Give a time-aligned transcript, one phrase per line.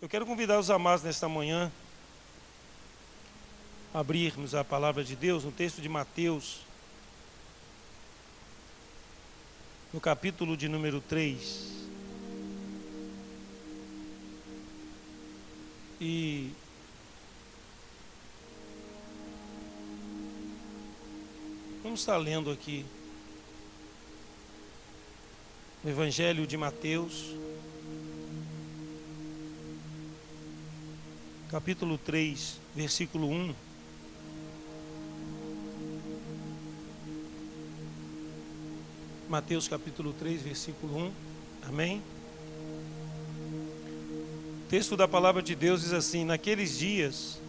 [0.00, 1.72] Eu quero convidar os amados nesta manhã
[3.92, 6.60] a abrirmos a palavra de Deus no texto de Mateus,
[9.92, 11.88] no capítulo de número 3.
[16.00, 16.52] E
[21.82, 22.86] vamos estar lendo aqui
[25.82, 27.34] o Evangelho de Mateus.
[31.48, 33.54] Capítulo 3, versículo 1.
[39.30, 41.12] Mateus capítulo 3, versículo 1.
[41.68, 42.02] Amém?
[44.62, 47.40] O texto da palavra de Deus diz assim: Naqueles dias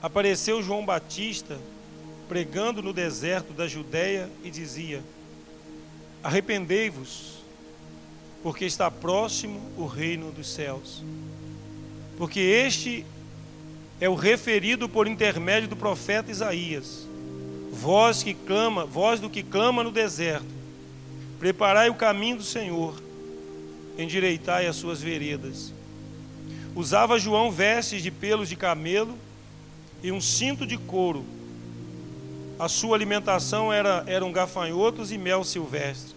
[0.00, 1.58] apareceu João Batista
[2.28, 5.02] pregando no deserto da Judéia e dizia:
[6.22, 7.42] Arrependei-vos,
[8.40, 11.02] porque está próximo o reino dos céus
[12.16, 13.04] porque este
[14.00, 17.06] é o referido por intermédio do profeta Isaías.
[17.72, 20.46] Voz que clama, voz do que clama no deserto.
[21.38, 23.00] Preparai o caminho do Senhor,
[23.96, 25.72] endireitai as suas veredas.
[26.74, 29.16] Usava João vestes de pelos de camelo
[30.02, 31.24] e um cinto de couro.
[32.58, 36.14] A sua alimentação era eram gafanhotos e mel silvestre.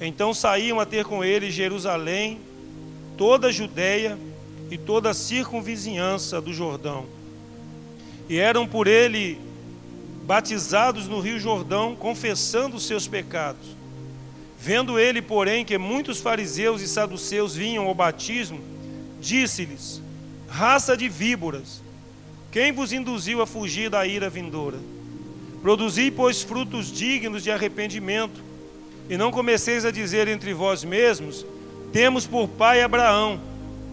[0.00, 2.40] Então saíam a ter com ele Jerusalém,
[3.16, 4.18] toda a Judéia
[4.70, 7.06] e toda a circunvizinhança do Jordão.
[8.28, 9.38] E eram por ele
[10.24, 13.76] batizados no Rio Jordão, confessando os seus pecados.
[14.60, 18.60] Vendo ele, porém, que muitos fariseus e saduceus vinham ao batismo,
[19.20, 20.00] disse-lhes:
[20.48, 21.82] Raça de víboras,
[22.52, 24.78] quem vos induziu a fugir da ira vindoura?
[25.62, 28.40] Produzi, pois, frutos dignos de arrependimento,
[29.08, 31.44] e não comeceis a dizer entre vós mesmos:
[31.92, 33.49] Temos por pai Abraão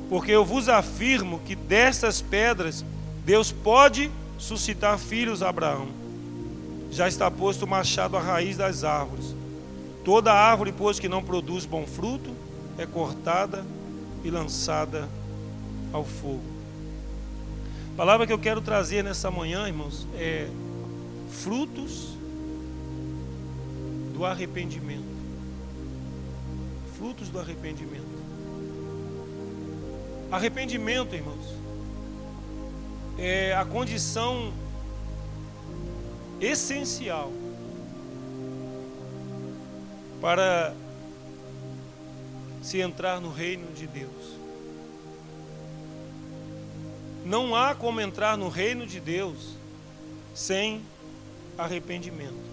[0.09, 2.85] porque eu vos afirmo que destas pedras
[3.25, 5.87] Deus pode suscitar filhos a Abraão.
[6.91, 9.35] Já está posto o machado à raiz das árvores.
[10.05, 12.29] Toda árvore, pois, que não produz bom fruto,
[12.77, 13.65] é cortada
[14.23, 15.09] e lançada
[15.91, 16.43] ao fogo.
[17.93, 20.47] A palavra que eu quero trazer nessa manhã, irmãos, é
[21.29, 22.15] frutos
[24.13, 25.03] do arrependimento.
[26.97, 28.06] Frutos do arrependimento.
[30.29, 31.55] Arrependimento, irmãos,
[33.17, 34.53] é a condição
[36.41, 37.31] essencial
[40.19, 40.75] para
[42.61, 44.37] se entrar no reino de Deus.
[47.25, 49.55] Não há como entrar no reino de Deus
[50.35, 50.81] sem
[51.57, 52.47] arrependimento.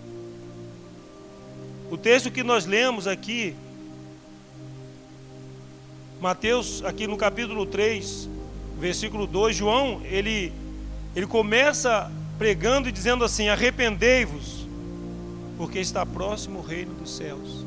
[1.91, 3.57] O texto que nós lemos aqui
[6.21, 8.29] Mateus, aqui no capítulo 3,
[8.79, 10.53] versículo 2, João, ele,
[11.15, 14.67] ele começa pregando e dizendo assim: Arrependei-vos,
[15.57, 17.65] porque está próximo o reino dos céus.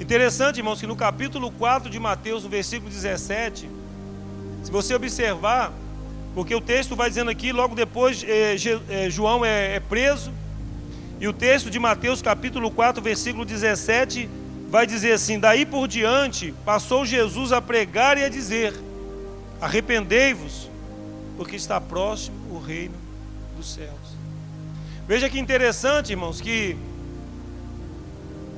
[0.00, 3.68] Interessante, irmãos, que no capítulo 4 de Mateus, no versículo 17,
[4.62, 5.72] se você observar,
[6.34, 8.56] porque o texto vai dizendo aqui, logo depois eh,
[8.88, 10.32] eh, João é, é preso,
[11.20, 14.28] e o texto de Mateus, capítulo 4, versículo 17,
[14.68, 18.74] vai dizer assim: daí por diante passou Jesus a pregar e a dizer:
[19.60, 20.70] arrependei-vos,
[21.36, 22.94] porque está próximo o reino
[23.56, 24.18] dos céus.
[25.06, 26.76] Veja que interessante, irmãos, que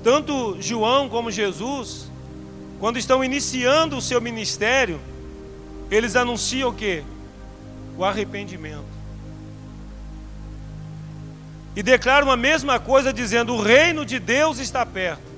[0.03, 2.11] tanto João como Jesus,
[2.81, 5.01] quando estão iniciando o seu ministério,
[5.91, 7.05] eles anunciam o que?
[7.97, 8.91] O arrependimento.
[11.77, 15.30] E declaram a mesma coisa, dizendo: o reino de Deus está perto.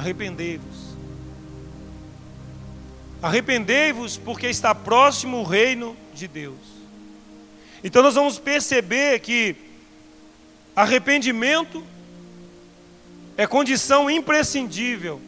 [0.00, 0.96] Arrependei-vos.
[3.20, 6.56] Arrependei-vos, porque está próximo o reino de Deus.
[7.84, 9.54] Então nós vamos perceber que
[10.74, 11.84] arrependimento
[13.36, 15.20] é condição imprescindível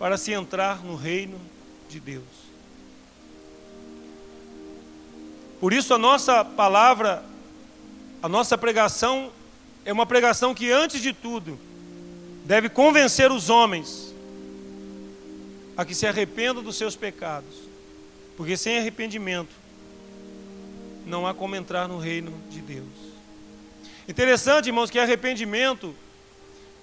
[0.00, 1.40] para se entrar no reino
[1.88, 2.24] de Deus.
[5.60, 7.24] Por isso a nossa palavra,
[8.20, 9.30] a nossa pregação
[9.84, 11.56] é uma pregação que antes de tudo
[12.46, 14.14] deve convencer os homens
[15.76, 17.54] a que se arrependam dos seus pecados,
[18.36, 19.50] porque sem arrependimento
[21.04, 22.86] não há como entrar no reino de Deus.
[24.08, 25.94] Interessante, irmãos, que arrependimento,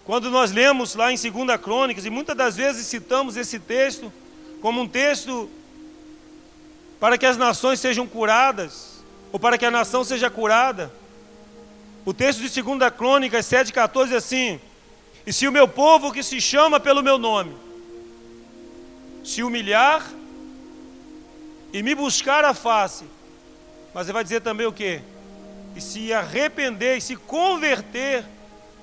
[0.03, 4.11] quando nós lemos lá em 2 Crônicas, e muitas das vezes citamos esse texto
[4.61, 5.49] como um texto
[6.99, 9.01] para que as nações sejam curadas,
[9.31, 10.91] ou para que a nação seja curada.
[12.05, 14.59] O texto de 2 Crônicas 7,14 é assim:
[15.25, 17.55] e se o meu povo que se chama pelo meu nome
[19.23, 20.05] se humilhar
[21.71, 23.05] e me buscar a face.
[23.93, 25.01] Mas ele vai dizer também o quê?
[25.75, 28.25] E se arrepender e se converter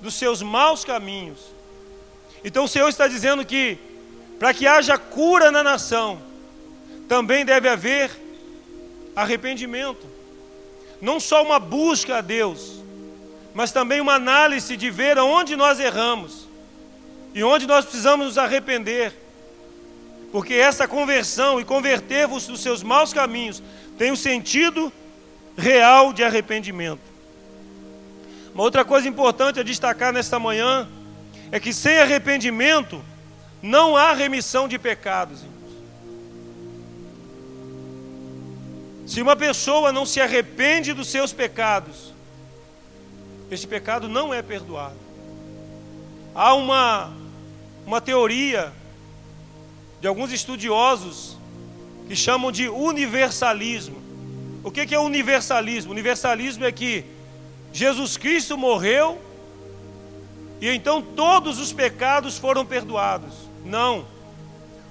[0.01, 1.39] dos seus maus caminhos.
[2.43, 3.77] Então o Senhor está dizendo que
[4.39, 6.19] para que haja cura na nação,
[7.07, 8.09] também deve haver
[9.15, 10.09] arrependimento.
[10.99, 12.80] Não só uma busca a Deus,
[13.53, 16.47] mas também uma análise de ver aonde nós erramos
[17.33, 19.13] e onde nós precisamos nos arrepender.
[20.31, 23.61] Porque essa conversão e converter-vos dos seus maus caminhos
[23.97, 24.91] tem um sentido
[25.57, 27.01] real de arrependimento.
[28.53, 30.87] Uma outra coisa importante a destacar nesta manhã
[31.51, 33.03] é que sem arrependimento
[33.61, 35.39] não há remissão de pecados.
[39.05, 42.10] Se uma pessoa não se arrepende dos seus pecados,
[43.51, 44.95] este pecado não é perdoado.
[46.33, 47.11] Há uma,
[47.85, 48.71] uma teoria
[49.99, 51.37] de alguns estudiosos
[52.07, 54.01] que chamam de universalismo.
[54.63, 55.91] O que é universalismo?
[55.91, 57.03] Universalismo é que
[57.73, 59.21] Jesus Cristo morreu
[60.61, 63.33] e então todos os pecados foram perdoados.
[63.65, 64.05] Não.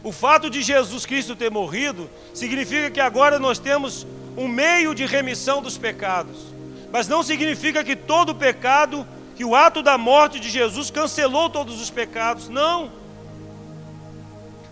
[0.03, 5.07] O fato de Jesus Cristo ter morrido significa que agora nós temos um meio de
[5.07, 6.50] remissão dos pecados.
[6.93, 9.07] Mas não significa que todo pecado,
[9.37, 12.49] que o ato da morte de Jesus cancelou todos os pecados.
[12.49, 12.91] Não.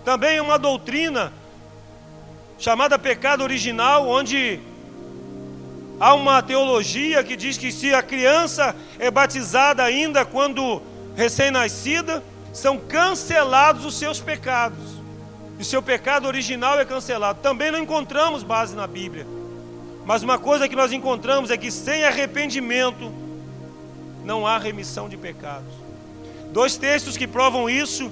[0.04, 1.32] Também é uma doutrina
[2.58, 4.60] chamada pecado original, onde
[6.00, 10.82] há uma teologia que diz que se a criança é batizada ainda quando
[11.14, 12.22] recém-nascida,
[12.52, 14.98] são cancelados os seus pecados.
[15.58, 17.40] E seu pecado original é cancelado.
[17.40, 19.26] Também não encontramos base na Bíblia.
[20.08, 23.12] Mas uma coisa que nós encontramos é que sem arrependimento
[24.24, 25.70] não há remissão de pecados.
[26.50, 28.10] Dois textos que provam isso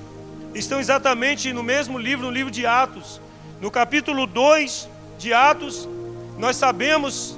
[0.54, 3.18] estão exatamente no mesmo livro, no livro de Atos.
[3.62, 4.86] No capítulo 2
[5.18, 5.88] de Atos,
[6.36, 7.34] nós sabemos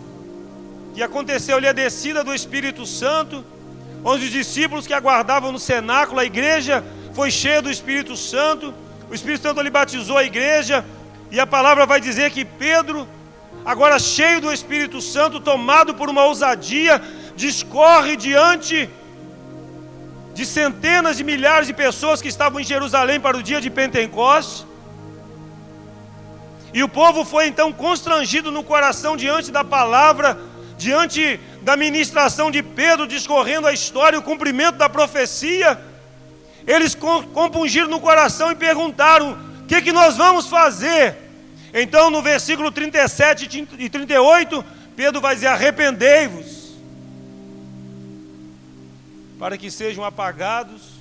[0.92, 3.44] que aconteceu ali a descida do Espírito Santo,
[4.02, 6.82] onde os discípulos que aguardavam no cenáculo, a igreja
[7.14, 8.74] foi cheia do Espírito Santo,
[9.08, 10.84] o Espírito Santo ali batizou a igreja,
[11.30, 13.06] e a palavra vai dizer que Pedro,
[13.72, 17.02] agora cheio do Espírito Santo, tomado por uma ousadia,
[17.36, 18.88] discorre diante
[20.32, 24.64] de centenas de milhares de pessoas que estavam em Jerusalém para o dia de Pentecostes.
[26.72, 30.38] E o povo foi então constrangido no coração diante da palavra,
[30.78, 35.78] diante da ministração de Pedro, discorrendo a história, o cumprimento da profecia.
[36.66, 41.27] Eles compungiram no coração e perguntaram: o que, que nós vamos fazer?
[41.72, 44.64] Então, no versículo 37 e 38,
[44.96, 46.72] Pedro vai dizer: arrependei-vos
[49.38, 50.98] para que sejam apagados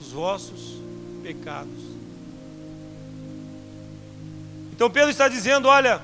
[0.00, 0.80] os vossos
[1.22, 1.96] pecados.
[4.72, 6.00] Então Pedro está dizendo: olha,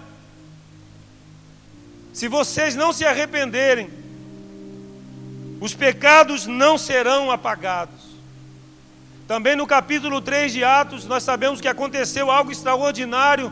[2.12, 3.90] se vocês não se arrependerem,
[5.60, 8.01] os pecados não serão apagados.
[9.32, 13.50] Também no capítulo 3 de Atos, nós sabemos que aconteceu algo extraordinário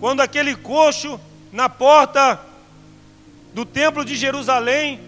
[0.00, 1.20] quando aquele coxo
[1.52, 2.40] na porta
[3.52, 5.00] do templo de Jerusalém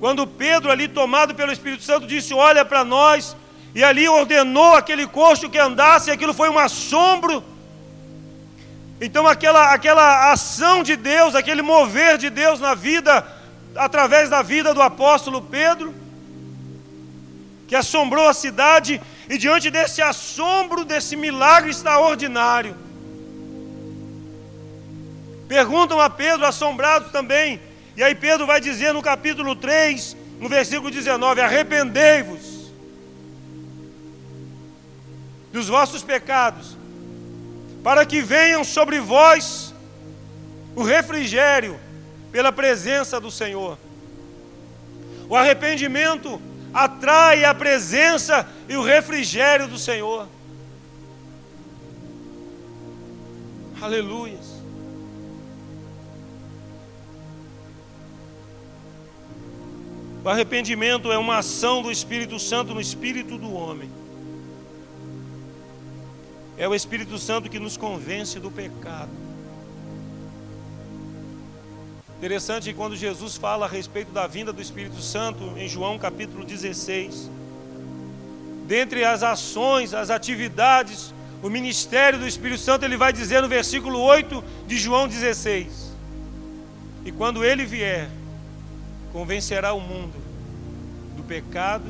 [0.00, 3.36] quando Pedro, ali tomado pelo Espírito Santo, disse: Olha para nós,
[3.76, 7.44] e ali ordenou aquele coxo que andasse, e aquilo foi um assombro.
[9.00, 13.24] Então, aquela, aquela ação de Deus, aquele mover de Deus na vida,
[13.76, 15.94] através da vida do apóstolo Pedro,
[17.66, 22.76] que assombrou a cidade, e diante desse assombro, desse milagre extraordinário,
[25.48, 27.60] perguntam a Pedro, assombrados também,
[27.96, 32.70] e aí Pedro vai dizer no capítulo 3, no versículo 19: Arrependei-vos
[35.52, 36.76] dos vossos pecados,
[37.82, 39.74] para que venham sobre vós
[40.74, 41.80] o refrigério
[42.30, 43.78] pela presença do Senhor.
[45.28, 46.40] O arrependimento
[46.76, 50.28] atrai a presença e o refrigério do Senhor.
[53.80, 54.38] Aleluia.
[60.22, 63.88] O arrependimento é uma ação do Espírito Santo no espírito do homem.
[66.58, 69.25] É o Espírito Santo que nos convence do pecado.
[72.18, 76.44] Interessante que quando Jesus fala a respeito da vinda do Espírito Santo, em João capítulo
[76.44, 77.30] 16,
[78.66, 84.00] dentre as ações, as atividades, o ministério do Espírito Santo, ele vai dizer no versículo
[84.00, 85.92] 8 de João 16:
[87.04, 88.08] E quando ele vier,
[89.12, 90.14] convencerá o mundo
[91.16, 91.84] do pecado,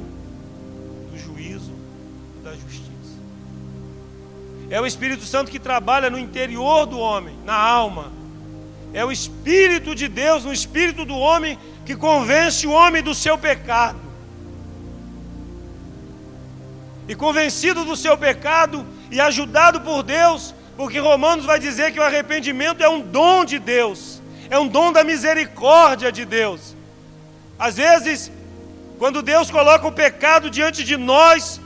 [1.11, 1.73] do juízo,
[2.43, 2.87] da justiça.
[4.69, 8.11] É o Espírito Santo que trabalha no interior do homem, na alma.
[9.01, 13.37] É o Espírito de Deus, no espírito do homem, que convence o homem do seu
[13.37, 14.01] pecado.
[17.07, 22.03] E convencido do seu pecado e ajudado por Deus, porque Romanos vai dizer que o
[22.03, 26.75] arrependimento é um dom de Deus, é um dom da misericórdia de Deus.
[27.59, 28.33] Às vezes,
[28.99, 31.61] quando Deus coloca o pecado diante de nós,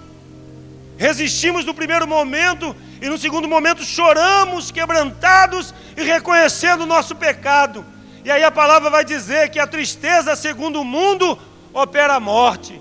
[0.98, 7.84] resistimos no primeiro momento e no segundo momento choramos, quebrantados e reconhecendo o nosso pecado.
[8.24, 11.38] E aí a palavra vai dizer que a tristeza, segundo o mundo,
[11.72, 12.80] opera a morte.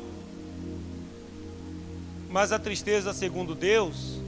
[2.30, 4.20] Mas a tristeza, segundo Deus,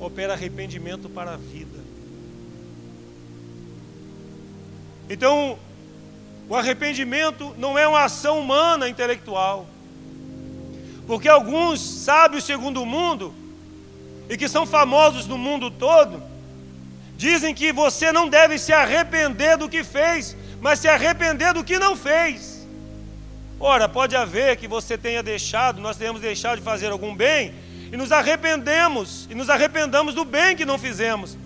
[0.00, 1.78] opera arrependimento para a vida.
[5.08, 5.58] Então,
[6.48, 9.66] o arrependimento não é uma ação humana intelectual.
[11.06, 13.34] Porque alguns sábios segundo o mundo,
[14.28, 16.22] e que são famosos no mundo todo,
[17.16, 21.78] dizem que você não deve se arrepender do que fez, mas se arrepender do que
[21.78, 22.66] não fez.
[23.60, 27.54] Ora, pode haver que você tenha deixado, nós tenhamos deixado de fazer algum bem,
[27.92, 31.36] e nos arrependemos, e nos arrependamos do bem que não fizemos.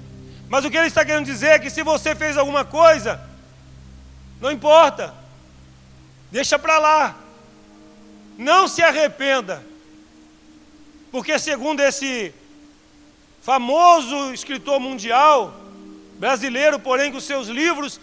[0.48, 3.18] Mas o que ele está querendo dizer é que se você fez alguma coisa,
[4.40, 5.14] não importa,
[6.30, 7.16] deixa para lá,
[8.36, 9.62] não se arrependa,
[11.10, 12.34] porque segundo esse
[13.42, 15.54] famoso escritor mundial,
[16.18, 18.00] brasileiro, porém com seus livros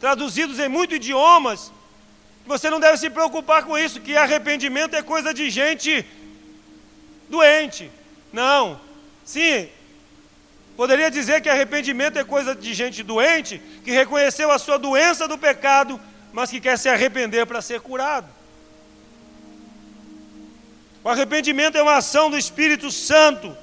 [0.00, 1.70] traduzidos em muitos idiomas,
[2.44, 6.04] você não deve se preocupar com isso, que arrependimento é coisa de gente
[7.28, 7.88] doente.
[8.32, 8.80] Não.
[9.24, 9.68] Sim,
[10.76, 15.36] Poderia dizer que arrependimento é coisa de gente doente, que reconheceu a sua doença do
[15.36, 16.00] pecado,
[16.32, 18.26] mas que quer se arrepender para ser curado.
[21.04, 23.56] O arrependimento é uma ação do Espírito Santo.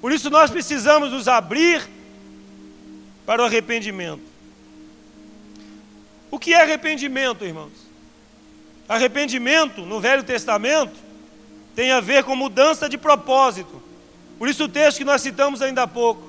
[0.00, 1.88] Por isso nós precisamos nos abrir
[3.26, 4.22] para o arrependimento.
[6.30, 7.72] O que é arrependimento, irmãos?
[8.88, 10.94] Arrependimento, no Velho Testamento,
[11.74, 13.82] tem a ver com mudança de propósito.
[14.38, 16.28] Por isso o texto que nós citamos ainda há pouco.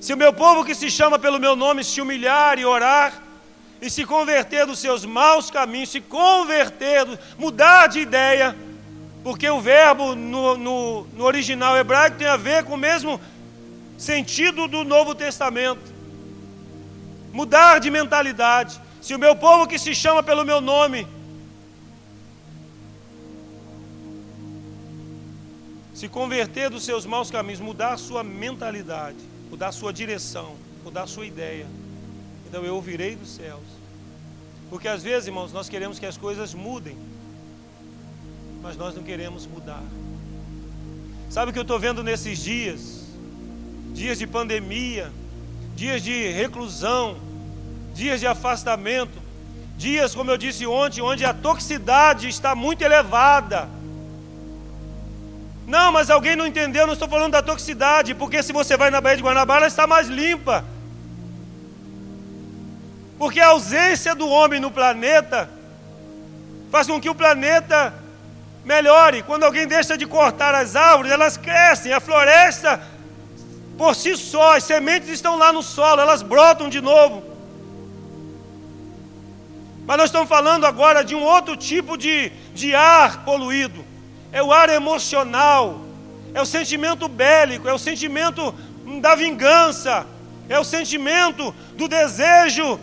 [0.00, 3.22] Se o meu povo que se chama pelo meu nome se humilhar e orar,
[3.80, 7.04] e se converter dos seus maus caminhos, se converter,
[7.36, 8.56] mudar de ideia,
[9.22, 13.20] porque o verbo no, no, no original hebraico tem a ver com o mesmo
[13.96, 15.92] sentido do Novo Testamento.
[17.32, 18.80] Mudar de mentalidade.
[19.00, 21.06] Se o meu povo que se chama pelo meu nome
[25.94, 31.04] se converter dos seus maus caminhos, mudar a sua mentalidade, mudar a sua direção, mudar
[31.04, 31.66] a sua ideia,
[32.48, 33.62] então eu ouvirei dos céus.
[34.68, 36.96] Porque às vezes, irmãos, nós queremos que as coisas mudem,
[38.62, 39.82] mas nós não queremos mudar.
[41.28, 43.02] Sabe o que eu estou vendo nesses dias?
[43.92, 45.10] Dias de pandemia,
[45.74, 47.16] dias de reclusão,
[47.94, 49.20] dias de afastamento,
[49.76, 53.68] dias, como eu disse ontem, onde a toxicidade está muito elevada
[55.66, 59.00] não, mas alguém não entendeu, não estou falando da toxicidade, porque se você vai na
[59.00, 60.64] Baía de Guanabara, ela está mais limpa.
[63.18, 65.48] Porque a ausência do homem no planeta
[66.70, 67.94] faz com que o planeta
[68.64, 69.22] melhore.
[69.22, 72.80] Quando alguém deixa de cortar as árvores, elas crescem, a floresta
[73.76, 77.24] por si só, as sementes estão lá no solo, elas brotam de novo.
[79.86, 83.92] Mas nós estamos falando agora de um outro tipo de, de ar poluído
[84.32, 85.82] é o ar emocional,
[86.32, 88.52] é o sentimento bélico, é o sentimento
[89.00, 90.06] da vingança,
[90.48, 92.80] é o sentimento do desejo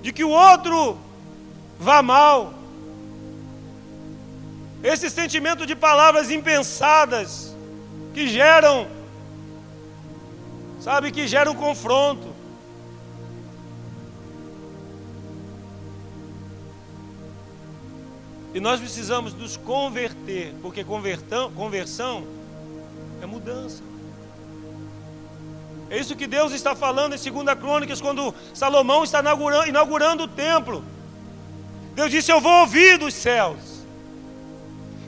[0.00, 0.98] de que o outro
[1.78, 2.54] vá mal.
[4.84, 7.56] Esse sentimento de palavras impensadas
[8.12, 8.86] que geram,
[10.78, 12.34] sabe, que geram confronto.
[18.52, 22.26] E nós precisamos nos converter, porque convertão, conversão
[23.22, 23.82] é mudança.
[25.88, 30.28] É isso que Deus está falando em 2 Crônicas, quando Salomão está inaugurando, inaugurando o
[30.28, 30.84] templo.
[31.94, 33.73] Deus disse: Eu vou ouvir dos céus.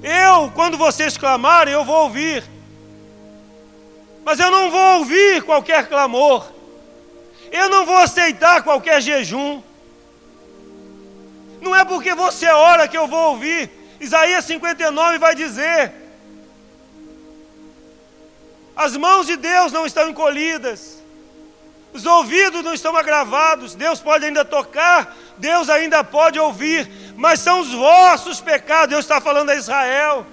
[0.09, 2.45] Eu, quando vocês clamarem, eu vou ouvir.
[4.25, 6.47] Mas eu não vou ouvir qualquer clamor.
[7.51, 9.61] Eu não vou aceitar qualquer jejum.
[11.61, 13.69] Não é porque você ora que eu vou ouvir.
[13.99, 15.93] Isaías 59 vai dizer:
[18.77, 21.03] As mãos de Deus não estão encolhidas,
[21.93, 23.75] os ouvidos não estão agravados.
[23.75, 28.91] Deus pode ainda tocar, Deus ainda pode ouvir, mas são os vossos pecados.
[28.91, 30.27] Deus está falando a Israel.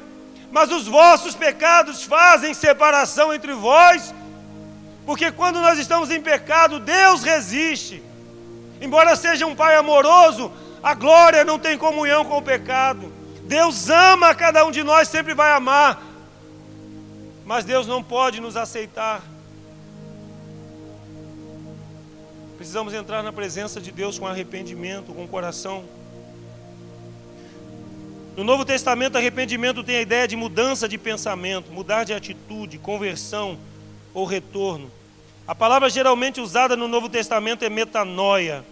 [0.51, 4.13] mas os vossos pecados fazem separação entre vós,
[5.03, 8.03] porque quando nós estamos em pecado, Deus resiste.
[8.79, 10.51] Embora seja um Pai amoroso,
[10.83, 13.11] a glória não tem comunhão com o pecado.
[13.45, 15.99] Deus ama cada um de nós, sempre vai amar,
[17.43, 19.23] mas Deus não pode nos aceitar.
[22.57, 25.83] Precisamos entrar na presença de Deus com arrependimento, com coração
[28.35, 33.59] no Novo Testamento, arrependimento tem a ideia de mudança de pensamento, mudar de atitude, conversão
[34.11, 34.91] ou retorno.
[35.47, 38.65] A palavra geralmente usada no Novo Testamento é metanoia.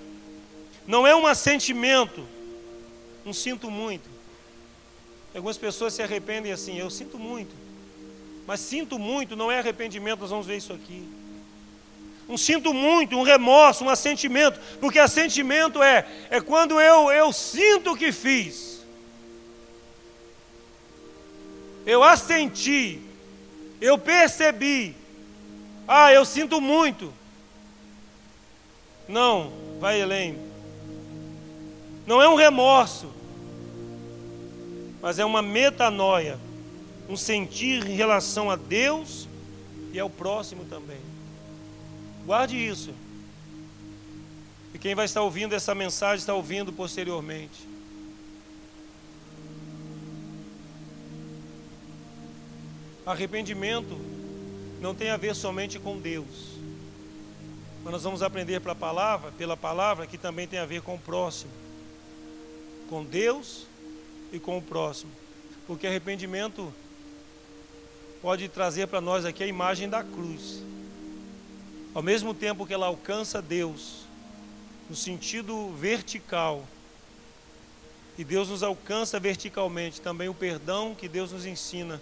[0.87, 2.25] Não é um assentimento,
[3.23, 4.09] um sinto muito.
[5.35, 7.55] Algumas pessoas se arrependem assim, eu sinto muito.
[8.47, 11.07] Mas sinto muito não é arrependimento, nós vamos ver isso aqui.
[12.27, 17.95] Um sinto muito, um remorso, um assentimento, porque assentimento é é quando eu eu sinto
[17.95, 18.70] que fiz
[21.85, 22.99] eu assenti,
[23.79, 24.95] eu percebi,
[25.87, 27.13] ah, eu sinto muito.
[29.07, 30.37] Não, vai além.
[32.05, 33.11] Não é um remorso,
[35.01, 36.39] mas é uma metanoia,
[37.09, 39.27] um sentir em relação a Deus
[39.93, 40.99] e ao próximo também.
[42.25, 42.93] Guarde isso.
[44.73, 47.70] E quem vai estar ouvindo essa mensagem está ouvindo posteriormente.
[53.05, 53.97] Arrependimento
[54.79, 56.51] não tem a ver somente com Deus.
[57.83, 60.99] Mas nós vamos aprender pela palavra, pela palavra que também tem a ver com o
[60.99, 61.51] próximo.
[62.89, 63.65] Com Deus
[64.31, 65.11] e com o próximo.
[65.65, 66.71] Porque arrependimento
[68.21, 70.61] pode trazer para nós aqui a imagem da cruz.
[71.93, 74.01] Ao mesmo tempo que ela alcança Deus
[74.89, 76.65] no sentido vertical,
[78.17, 81.99] e Deus nos alcança verticalmente, também o perdão que Deus nos ensina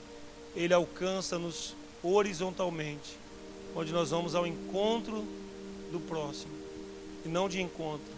[0.56, 3.18] ele alcança-nos horizontalmente,
[3.76, 5.26] onde nós vamos ao encontro
[5.92, 6.52] do próximo
[7.26, 8.12] e não de encontro.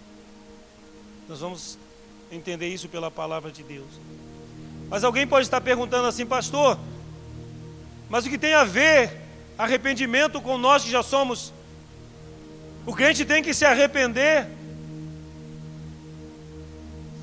[1.27, 1.77] Nós vamos
[2.31, 3.87] entender isso pela palavra de Deus.
[4.89, 6.77] Mas alguém pode estar perguntando assim, pastor,
[8.09, 9.21] mas o que tem a ver
[9.57, 11.53] arrependimento com nós que já somos?
[12.85, 14.47] O crente tem que se arrepender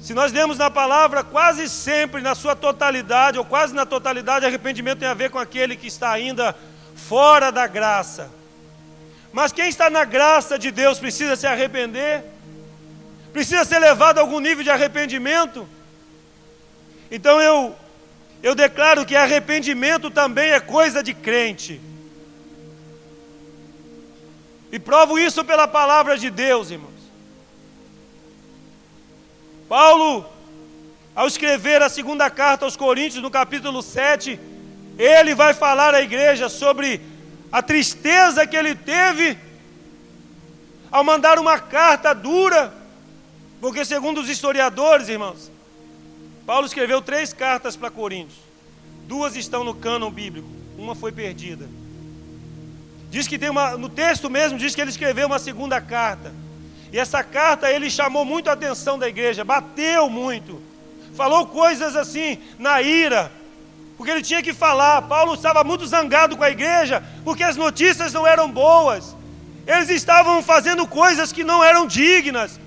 [0.08, 5.00] se nós lemos na palavra, quase sempre, na sua totalidade, ou quase na totalidade, arrependimento
[5.00, 6.56] tem a ver com aquele que está ainda
[6.96, 8.30] fora da graça.
[9.34, 12.24] Mas quem está na graça de Deus precisa se arrepender,
[13.34, 15.68] precisa ser levado a algum nível de arrependimento.
[17.10, 17.76] Então eu,
[18.42, 21.82] eu declaro que arrependimento também é coisa de crente.
[24.72, 26.97] E provo isso pela palavra de Deus, irmão.
[29.68, 30.24] Paulo,
[31.14, 34.40] ao escrever a segunda carta aos Coríntios, no capítulo 7,
[34.98, 37.00] ele vai falar à igreja sobre
[37.52, 39.36] a tristeza que ele teve
[40.90, 42.72] ao mandar uma carta dura,
[43.60, 45.50] porque, segundo os historiadores, irmãos,
[46.46, 48.38] Paulo escreveu três cartas para Coríntios,
[49.06, 51.68] duas estão no cânon bíblico, uma foi perdida.
[53.10, 56.32] Diz que tem uma, no texto mesmo, diz que ele escreveu uma segunda carta.
[56.92, 60.62] E essa carta ele chamou muito a atenção da igreja, bateu muito,
[61.14, 63.30] falou coisas assim na ira,
[63.96, 65.02] porque ele tinha que falar.
[65.02, 69.14] Paulo estava muito zangado com a igreja, porque as notícias não eram boas,
[69.66, 72.58] eles estavam fazendo coisas que não eram dignas,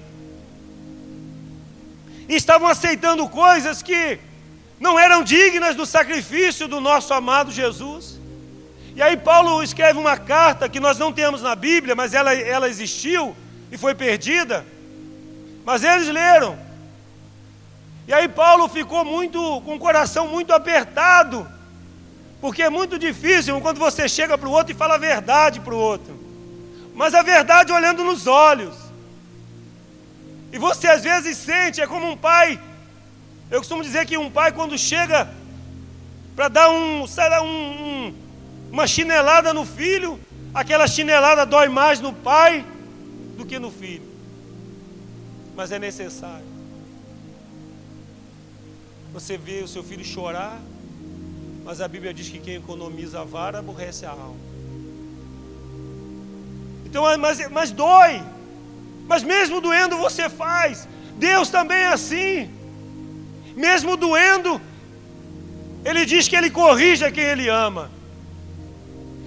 [2.30, 4.20] estavam aceitando coisas que
[4.80, 8.20] não eram dignas do sacrifício do nosso amado Jesus.
[8.96, 12.70] E aí Paulo escreve uma carta que nós não temos na Bíblia, mas ela, ela
[12.70, 13.36] existiu
[13.72, 14.66] e foi perdida.
[15.64, 16.60] Mas eles leram.
[18.08, 21.48] E aí Paulo ficou muito com o coração muito apertado.
[22.42, 25.74] Porque é muito difícil quando você chega para o outro e fala a verdade para
[25.74, 26.20] o outro.
[26.94, 28.76] Mas a verdade olhando nos olhos.
[30.52, 32.60] E você às vezes sente, é como um pai.
[33.50, 35.30] Eu costumo dizer que um pai quando chega
[36.36, 38.16] para dar um, um, um,
[38.72, 40.20] uma chinelada no filho,
[40.54, 42.66] aquela chinelada dói mais no pai
[43.42, 44.08] do que no filho.
[45.56, 46.46] Mas é necessário.
[49.14, 50.62] Você vê o seu filho chorar,
[51.66, 54.52] mas a Bíblia diz que quem economiza a vara aborrece a alma.
[56.86, 58.22] Então, mas, mas dói.
[59.08, 60.88] Mas mesmo doendo você faz.
[61.18, 62.50] Deus também é assim.
[63.56, 64.62] Mesmo doendo,
[65.84, 67.92] Ele diz que Ele corrige quem Ele ama.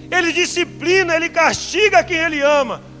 [0.09, 2.94] Ele disciplina, Ele castiga quem Ele ama.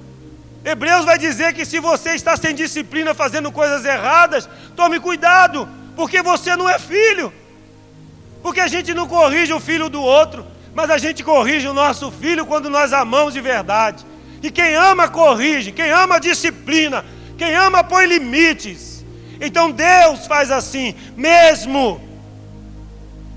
[0.65, 6.23] Hebreus vai dizer que se você está sem disciplina fazendo coisas erradas, tome cuidado, porque
[6.23, 7.31] você não é filho.
[8.41, 12.11] Porque a gente não corrige o filho do outro, mas a gente corrige o nosso
[12.11, 14.03] filho quando nós amamos de verdade.
[14.41, 17.05] E quem ama, corrige, quem ama, disciplina,
[17.37, 19.05] quem ama, põe limites.
[19.39, 22.01] Então Deus faz assim, mesmo.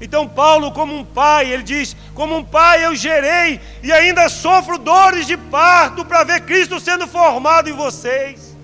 [0.01, 4.79] Então, Paulo, como um pai, ele diz: Como um pai eu gerei e ainda sofro
[4.79, 8.57] dores de parto para ver Cristo sendo formado em vocês.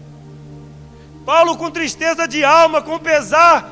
[1.24, 3.68] Paulo, com tristeza de alma, com pesar,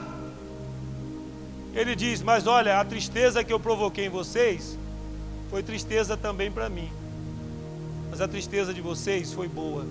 [1.74, 4.76] ele diz: Mas olha, a tristeza que eu provoquei em vocês
[5.48, 6.90] foi tristeza também para mim.
[8.10, 9.86] Mas a tristeza de vocês foi boa.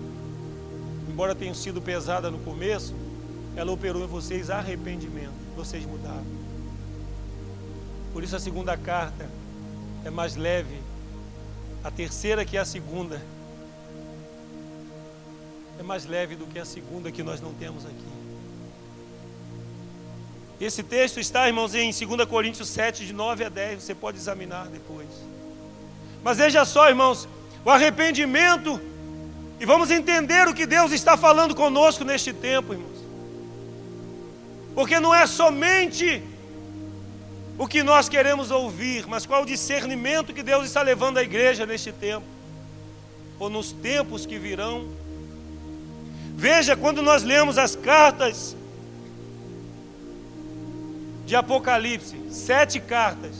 [1.09, 2.93] Embora tenha sido pesada no começo,
[3.55, 5.33] ela operou em vocês arrependimento.
[5.55, 6.40] Vocês mudaram.
[8.13, 9.29] Por isso a segunda carta
[10.05, 10.79] é mais leve.
[11.83, 13.21] A terceira, que é a segunda,
[15.79, 18.21] é mais leve do que a segunda que nós não temos aqui.
[20.59, 24.67] Esse texto está, irmãos, em 2 Coríntios 7, de 9 a 10, você pode examinar
[24.67, 25.07] depois.
[26.23, 27.27] Mas veja só, irmãos,
[27.65, 28.79] o arrependimento,
[29.59, 32.99] e vamos entender o que Deus está falando conosco neste tempo, irmãos.
[34.75, 36.21] Porque não é somente
[37.61, 41.63] o que nós queremos ouvir, mas qual o discernimento que Deus está levando à igreja
[41.63, 42.25] neste tempo,
[43.37, 44.89] ou nos tempos que virão.
[46.35, 48.55] Veja, quando nós lemos as cartas
[51.27, 53.35] de Apocalipse, sete cartas.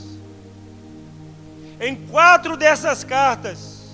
[1.80, 3.90] Em quatro dessas cartas,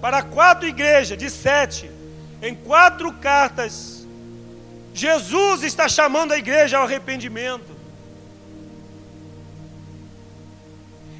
[0.00, 1.88] para quatro igrejas, de sete,
[2.42, 4.04] em quatro cartas,
[4.92, 7.78] Jesus está chamando a igreja ao arrependimento.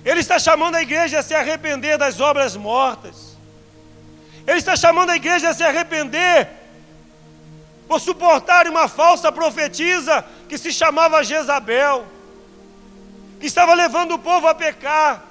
[0.04, 3.36] Ele está chamando a igreja a se arrepender das obras mortas.
[4.46, 6.48] Ele está chamando a igreja a se arrepender
[7.86, 12.06] por suportar uma falsa profetisa que se chamava Jezabel,
[13.38, 15.24] que estava levando o povo a pecar.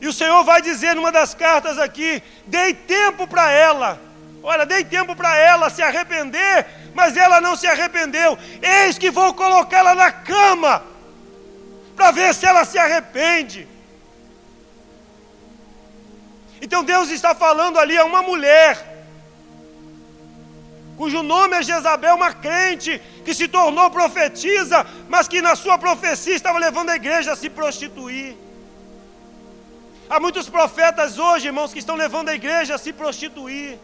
[0.00, 4.00] E o Senhor vai dizer numa das cartas aqui: dei tempo para ela.
[4.42, 8.38] Olha, dei tempo para ela se arrepender, mas ela não se arrependeu.
[8.62, 10.89] Eis que vou colocá-la na cama
[12.00, 13.68] para ver se ela se arrepende.
[16.62, 18.72] Então Deus está falando ali a uma mulher
[20.96, 26.34] cujo nome é Jezabel, uma crente que se tornou profetisa, mas que na sua profecia
[26.34, 28.34] estava levando a igreja a se prostituir.
[30.08, 33.78] Há muitos profetas hoje, irmãos, que estão levando a igreja a se prostituir.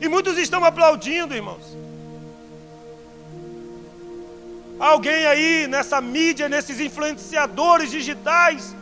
[0.00, 1.85] E muitos estão aplaudindo, irmãos.
[4.78, 8.76] Alguém aí nessa mídia, nesses influenciadores digitais,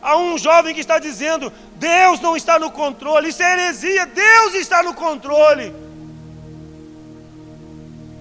[0.00, 4.54] há um jovem que está dizendo: Deus não está no controle, isso é heresia, Deus
[4.54, 5.74] está no controle.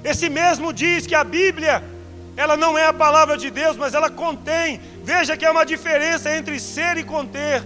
[0.04, 1.84] Esse mesmo diz que a Bíblia,
[2.36, 4.80] ela não é a palavra de Deus, mas ela contém.
[5.04, 7.64] Veja que é uma diferença entre ser e conter.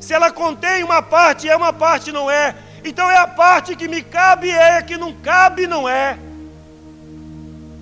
[0.00, 2.54] Se ela contém uma parte, é uma parte, não é.
[2.84, 6.18] Então é a parte que me cabe, é a que não cabe, não é.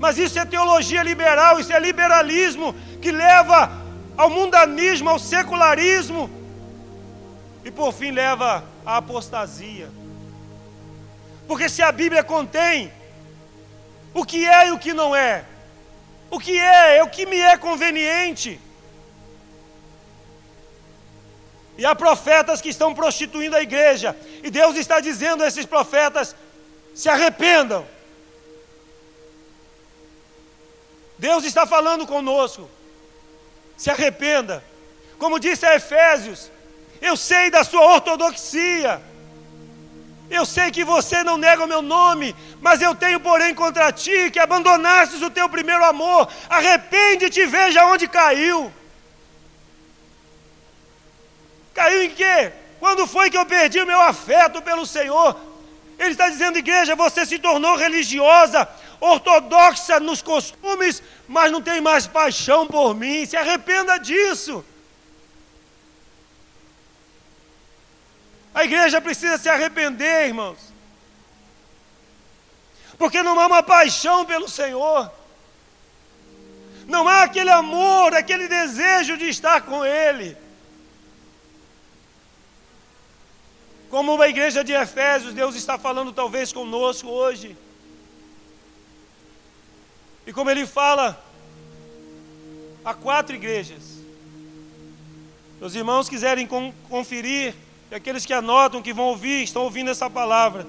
[0.00, 3.70] Mas isso é teologia liberal, isso é liberalismo que leva
[4.16, 6.30] ao mundanismo, ao secularismo
[7.62, 9.90] e por fim leva à apostasia.
[11.46, 12.90] Porque se a Bíblia contém
[14.14, 15.44] o que é e o que não é,
[16.30, 18.58] o que é, é o que me é conveniente.
[21.76, 26.34] E há profetas que estão prostituindo a igreja, e Deus está dizendo a esses profetas:
[26.94, 27.86] se arrependam.
[31.20, 32.68] Deus está falando conosco,
[33.76, 34.64] se arrependa.
[35.18, 36.50] Como disse a Efésios,
[36.98, 39.02] eu sei da sua ortodoxia,
[40.30, 44.30] eu sei que você não nega o meu nome, mas eu tenho, porém, contra ti
[44.30, 46.26] que abandonastes o teu primeiro amor.
[46.48, 48.72] Arrepende-te e veja onde caiu.
[51.74, 52.50] Caiu em quê?
[52.78, 55.49] Quando foi que eu perdi o meu afeto pelo Senhor?
[56.00, 58.66] Ele está dizendo, igreja, você se tornou religiosa,
[58.98, 63.26] ortodoxa nos costumes, mas não tem mais paixão por mim.
[63.26, 64.64] Se arrependa disso.
[68.54, 70.58] A igreja precisa se arrepender, irmãos.
[72.96, 75.12] Porque não há uma paixão pelo Senhor.
[76.86, 80.34] Não há aquele amor, aquele desejo de estar com Ele.
[83.90, 87.56] Como a igreja de Efésios, Deus está falando talvez conosco hoje.
[90.24, 91.20] E como Ele fala
[92.84, 93.98] a quatro igrejas.
[95.60, 96.48] Os irmãos quiserem
[96.88, 97.52] conferir
[97.90, 100.64] e aqueles que anotam, que vão ouvir, estão ouvindo essa palavra.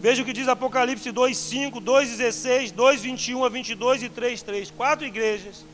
[0.00, 4.42] Veja o que diz Apocalipse 2, 5, 2, 16, 2, 21 a 22 e 3,
[4.42, 4.70] 3.
[4.72, 5.64] Quatro igrejas.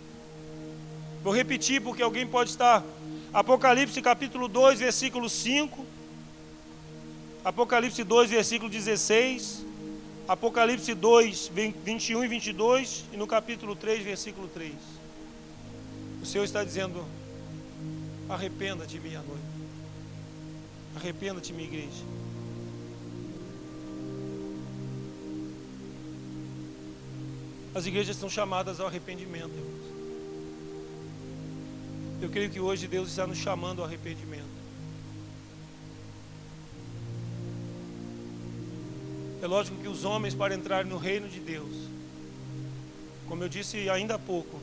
[1.25, 2.85] Vou repetir porque alguém pode estar.
[3.33, 5.98] Apocalipse capítulo 2, versículo 5.
[7.49, 9.65] Apocalipse 2, versículo 16.
[10.29, 11.51] Apocalipse 2,
[11.83, 13.07] 21 e 22.
[13.11, 14.75] E no capítulo 3, versículo 3.
[16.21, 17.03] O Senhor está dizendo:
[18.29, 19.41] Arrependa-te, minha noiva.
[20.95, 22.05] Arrependa-te, minha igreja.
[27.75, 29.89] As igrejas são chamadas ao arrependimento, irmãos.
[32.21, 34.48] Eu creio que hoje Deus está nos chamando ao arrependimento.
[39.41, 41.73] É lógico que os homens, para entrarem no reino de Deus,
[43.29, 44.59] como eu disse ainda há pouco,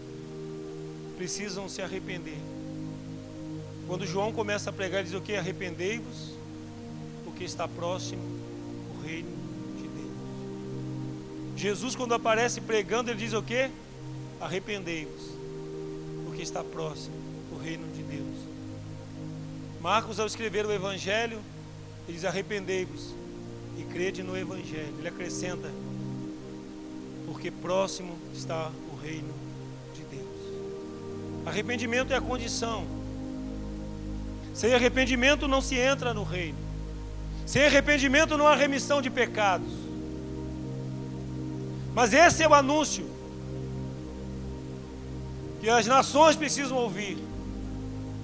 [1.16, 2.38] precisam se arrepender.
[3.88, 5.36] Quando João começa a pregar, ele diz o que?
[5.36, 6.32] Arrependei-vos,
[7.24, 8.22] porque está próximo
[8.98, 9.30] o reino
[9.78, 10.12] de Deus.
[11.56, 13.70] Jesus, quando aparece pregando, ele diz o que?
[14.42, 15.30] Arrependei-vos,
[16.26, 17.16] porque está próximo
[17.54, 18.36] o reino de Deus.
[19.80, 21.40] Marcos, ao escrever o Evangelho,
[22.08, 23.14] ele diz: arrependei-vos
[23.78, 24.94] e crede no Evangelho.
[25.00, 25.72] Ele acrescenta,
[27.26, 29.34] porque próximo está o reino
[29.94, 31.46] de Deus.
[31.46, 32.86] Arrependimento é a condição
[34.56, 36.58] sem arrependimento não se entra no reino.
[37.46, 39.68] Sem arrependimento não há remissão de pecados.
[41.94, 43.06] Mas esse é o anúncio
[45.60, 47.18] que as nações precisam ouvir.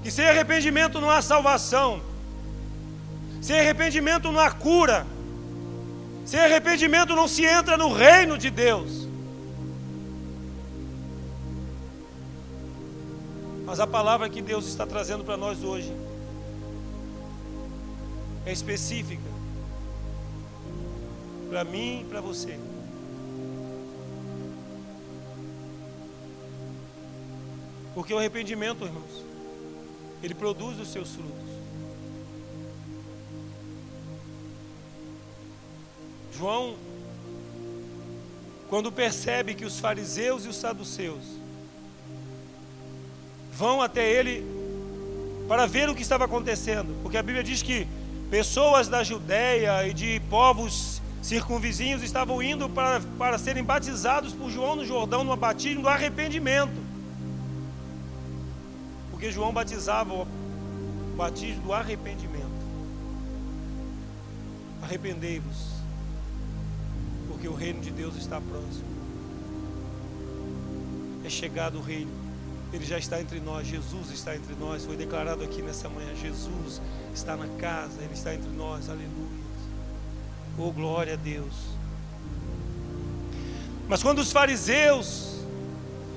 [0.02, 2.02] Que sem arrependimento não há salvação.
[3.42, 5.06] Sem arrependimento não há cura.
[6.32, 9.06] Sem arrependimento não se entra no reino de Deus.
[13.66, 15.92] Mas a palavra que Deus está trazendo para nós hoje
[18.46, 19.30] é específica
[21.50, 22.58] para mim e para você.
[27.94, 29.26] Porque o arrependimento, irmãos,
[30.24, 31.51] ele produz os seus frutos.
[36.42, 36.76] João,
[38.68, 41.24] quando percebe que os fariseus e os saduceus
[43.54, 44.44] vão até ele
[45.48, 47.88] para ver o que estava acontecendo, porque a Bíblia diz que
[48.32, 54.78] Pessoas da Judéia e de povos circunvizinhos estavam indo para, para serem batizados por João
[54.78, 56.82] no Jordão, no batismo do arrependimento.
[59.12, 60.28] Porque João batizava o
[61.16, 62.50] batismo do arrependimento.
[64.82, 65.71] Arrependei-vos,
[67.42, 68.86] porque o reino de Deus está próximo.
[71.26, 72.12] É chegado o reino.
[72.72, 74.86] Ele já está entre nós, Jesus está entre nós.
[74.86, 76.80] Foi declarado aqui nessa manhã: Jesus
[77.16, 79.42] está na casa, Ele está entre nós, aleluia.
[80.56, 81.56] Oh, glória a Deus.
[83.90, 85.40] Mas quando os fariseus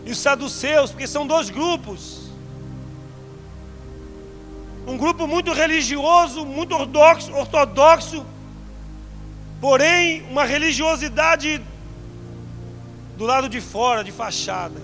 [0.05, 2.29] e os saduceus, porque são dois grupos,
[4.87, 8.34] um grupo muito religioso, muito ortodoxo, ortodoxo
[9.65, 11.59] porém uma religiosidade
[13.17, 14.79] do lado de fora, de fachada.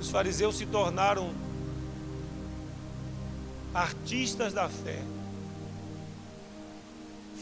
[0.00, 1.34] Os fariseus se tornaram
[3.74, 5.02] artistas da fé.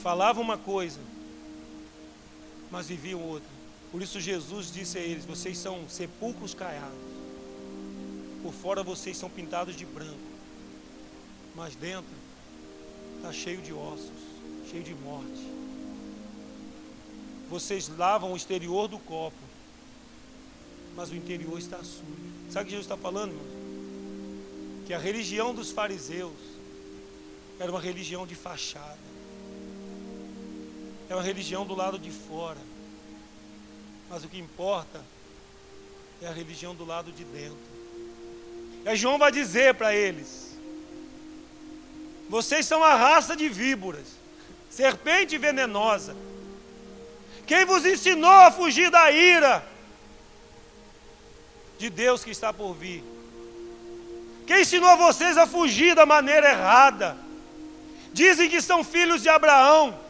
[0.02, 1.00] Falavam uma coisa,
[2.70, 3.50] mas viviam outra.
[3.90, 7.12] Por isso Jesus disse a eles: Vocês são sepulcros caiados.
[8.42, 10.16] Por fora vocês são pintados de branco,
[11.54, 12.10] mas dentro
[13.16, 14.10] está cheio de ossos,
[14.70, 15.51] cheio de morte.
[17.52, 19.36] Vocês lavam o exterior do copo,
[20.96, 22.02] mas o interior está sujo.
[22.50, 23.62] Sabe o que Jesus está falando, irmão?
[24.86, 26.36] que a religião dos fariseus
[27.58, 28.98] era uma religião de fachada,
[31.08, 32.58] é uma religião do lado de fora,
[34.10, 35.02] mas o que importa
[36.20, 37.56] é a religião do lado de dentro.
[38.84, 40.58] E João vai dizer para eles:
[42.28, 44.08] vocês são a raça de víboras,
[44.68, 46.14] serpente venenosa.
[47.52, 49.62] Quem vos ensinou a fugir da ira
[51.76, 53.04] de Deus que está por vir?
[54.46, 57.14] Quem ensinou vocês a fugir da maneira errada?
[58.10, 60.00] Dizem que são filhos de Abraão.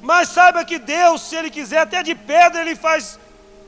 [0.00, 3.18] Mas saiba que Deus, se Ele quiser, até de pedra Ele faz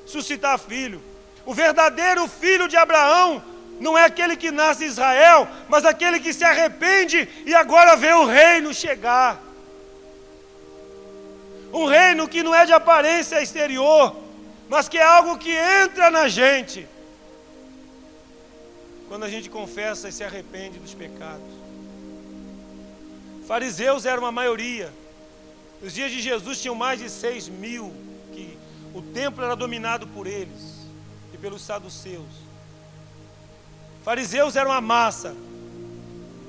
[0.06, 1.04] suscitar filho.
[1.44, 3.44] O verdadeiro filho de Abraão
[3.78, 8.14] não é aquele que nasce em Israel, mas aquele que se arrepende e agora vê
[8.14, 9.47] o reino chegar.
[11.72, 14.16] Um reino que não é de aparência exterior,
[14.68, 16.86] mas que é algo que entra na gente
[19.08, 21.58] quando a gente confessa e se arrepende dos pecados.
[23.46, 24.92] Fariseus eram a maioria,
[25.80, 27.92] Nos dias de Jesus tinham mais de seis mil,
[28.32, 28.58] que
[28.92, 30.86] o templo era dominado por eles
[31.32, 32.48] e pelos saduceus.
[34.04, 35.36] Fariseus eram a massa,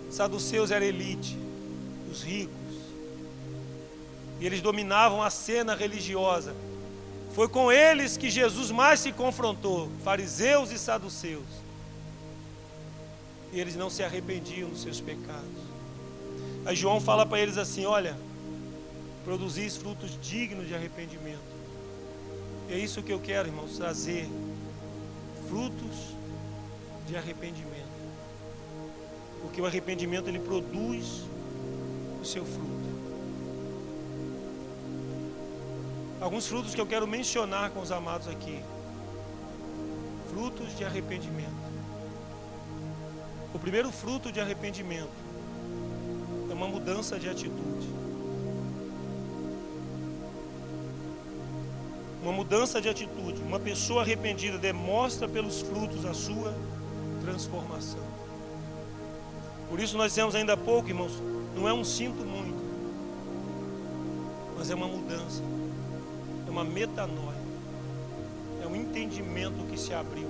[0.09, 1.37] saduceus era elite,
[2.11, 2.58] os ricos.
[4.39, 6.55] E eles dominavam a cena religiosa.
[7.33, 11.45] Foi com eles que Jesus mais se confrontou, fariseus e saduceus.
[13.51, 15.69] E eles não se arrependiam dos seus pecados.
[16.65, 18.17] Aí João fala para eles assim: Olha,
[19.23, 21.39] produzis frutos dignos de arrependimento.
[22.69, 24.29] E é isso que eu quero, irmãos, trazer
[25.47, 26.15] frutos
[27.07, 27.89] de arrependimento.
[29.41, 31.23] Porque o arrependimento ele produz
[32.21, 32.88] o seu fruto.
[36.21, 38.61] Alguns frutos que eu quero mencionar com os amados aqui.
[40.29, 41.69] Frutos de arrependimento.
[43.53, 45.09] O primeiro fruto de arrependimento
[46.49, 47.89] é uma mudança de atitude.
[52.21, 53.41] Uma mudança de atitude.
[53.41, 56.53] Uma pessoa arrependida demonstra pelos frutos a sua
[57.21, 58.09] transformação.
[59.69, 61.13] Por isso nós dizemos ainda há pouco, irmãos,
[61.55, 62.57] não é um sinto muito,
[64.57, 65.43] mas é uma mudança,
[66.49, 67.37] é uma metanoia,
[68.63, 70.27] é um entendimento que se abriu,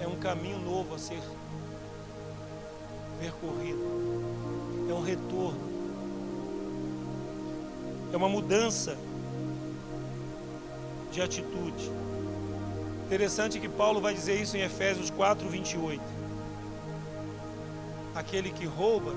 [0.00, 1.20] é um caminho novo a ser
[3.18, 3.82] percorrido,
[4.88, 5.68] é um retorno,
[8.12, 8.96] é uma mudança
[11.10, 11.90] de atitude.
[13.06, 16.00] Interessante que Paulo vai dizer isso em Efésios 4, 28.
[18.14, 19.12] Aquele que rouba,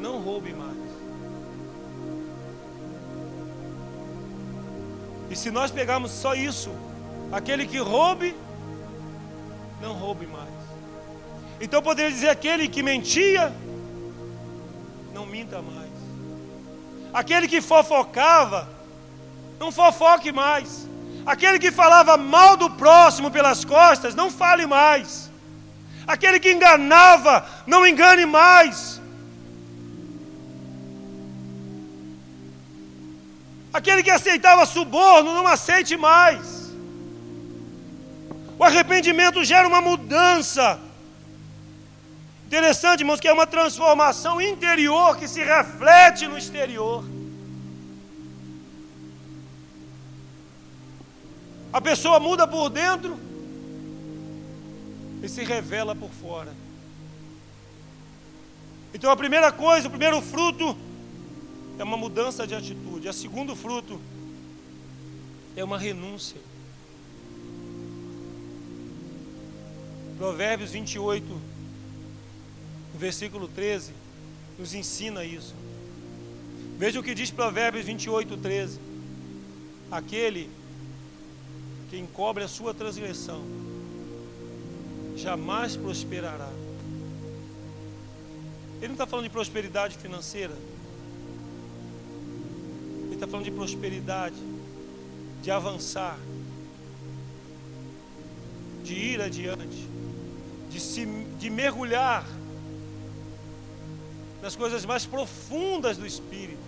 [0.00, 0.81] não roube mais.
[5.32, 6.70] E se nós pegarmos só isso,
[7.32, 8.36] aquele que roube,
[9.80, 10.50] não roube mais.
[11.58, 13.50] Então poderia dizer aquele que mentia,
[15.14, 15.90] não minta mais.
[17.14, 18.68] Aquele que fofocava,
[19.58, 20.86] não fofoque mais.
[21.24, 25.30] Aquele que falava mal do próximo pelas costas, não fale mais.
[26.06, 29.00] Aquele que enganava, não engane mais.
[33.72, 36.72] Aquele que aceitava suborno, não aceite mais.
[38.58, 40.78] O arrependimento gera uma mudança.
[42.46, 47.02] Interessante, irmãos, que é uma transformação interior que se reflete no exterior.
[51.72, 53.18] A pessoa muda por dentro
[55.22, 56.52] e se revela por fora.
[58.92, 60.76] Então a primeira coisa, o primeiro fruto
[61.78, 63.08] é uma mudança de atitude.
[63.08, 64.00] O segundo fruto
[65.56, 66.40] é uma renúncia.
[70.18, 71.40] Provérbios 28,
[72.94, 73.92] versículo 13,
[74.58, 75.54] nos ensina isso.
[76.78, 78.78] Veja o que diz Provérbios 28, 13.
[79.90, 80.48] Aquele
[81.90, 83.42] que encobre a sua transgressão
[85.16, 86.50] jamais prosperará.
[88.78, 90.54] Ele não está falando de prosperidade financeira.
[93.22, 94.34] Está falando de prosperidade,
[95.42, 96.18] de avançar,
[98.82, 99.88] de ir adiante,
[100.68, 101.06] de, se,
[101.38, 102.26] de mergulhar
[104.42, 106.58] nas coisas mais profundas do Espírito.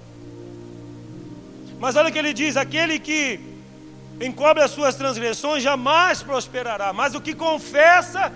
[1.80, 3.40] Mas olha o que ele diz: aquele que
[4.20, 6.92] encobre as suas transgressões, jamais prosperará.
[6.92, 8.32] Mas o que confessa,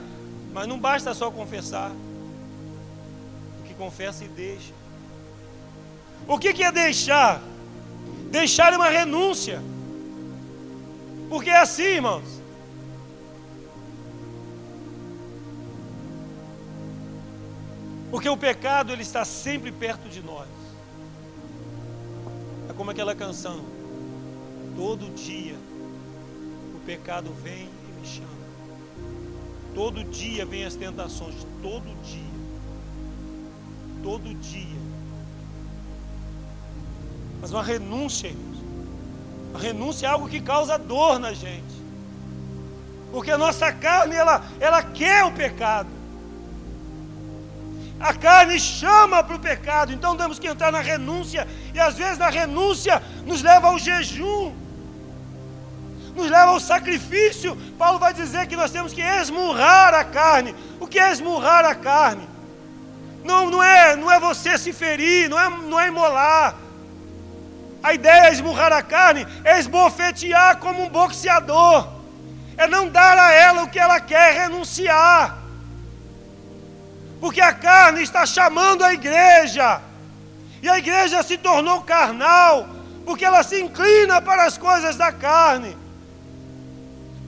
[0.53, 1.93] mas não basta só confessar.
[3.61, 4.75] O que confessa e deixa.
[6.27, 7.41] O que, que é deixar?
[8.31, 9.63] Deixar uma renúncia.
[11.29, 12.25] Porque é assim, irmãos.
[18.11, 20.49] Porque o pecado ele está sempre perto de nós.
[22.71, 23.65] É como aquela canção.
[24.77, 25.57] Todo dia
[26.89, 28.29] pecado vem e me chama.
[29.75, 32.23] Todo dia vem as tentações, todo dia.
[34.03, 34.88] Todo dia.
[37.41, 38.59] Mas uma renúncia, irmãos.
[39.55, 41.79] A renúncia é algo que causa dor na gente.
[43.11, 45.89] Porque a nossa carne, ela, ela quer o pecado.
[47.99, 52.17] A carne chama para o pecado, então temos que entrar na renúncia, e às vezes
[52.17, 54.55] na renúncia nos leva ao jejum
[56.19, 57.57] nos leva ao sacrifício.
[57.79, 60.55] Paulo vai dizer que nós temos que esmurrar a carne.
[60.81, 62.29] O que é esmurrar a carne?
[63.25, 66.57] Não, não, é, não é você se ferir, não é, não é imolar.
[67.83, 71.89] A ideia é esmurrar a carne, é esbofetear como um boxeador,
[72.57, 75.39] é não dar a ela o que ela quer, renunciar.
[77.21, 79.81] Porque a carne está chamando a igreja
[80.63, 82.69] E a igreja se tornou carnal,
[83.05, 85.77] porque ela se inclina para as coisas da carne.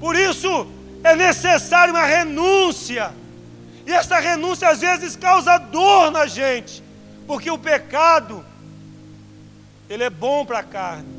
[0.00, 0.66] Por isso
[1.04, 3.12] é necessária uma renúncia.
[3.86, 6.82] E essa renúncia às vezes causa dor na gente,
[7.26, 8.44] porque o pecado
[9.90, 11.12] ele é bom para a carne,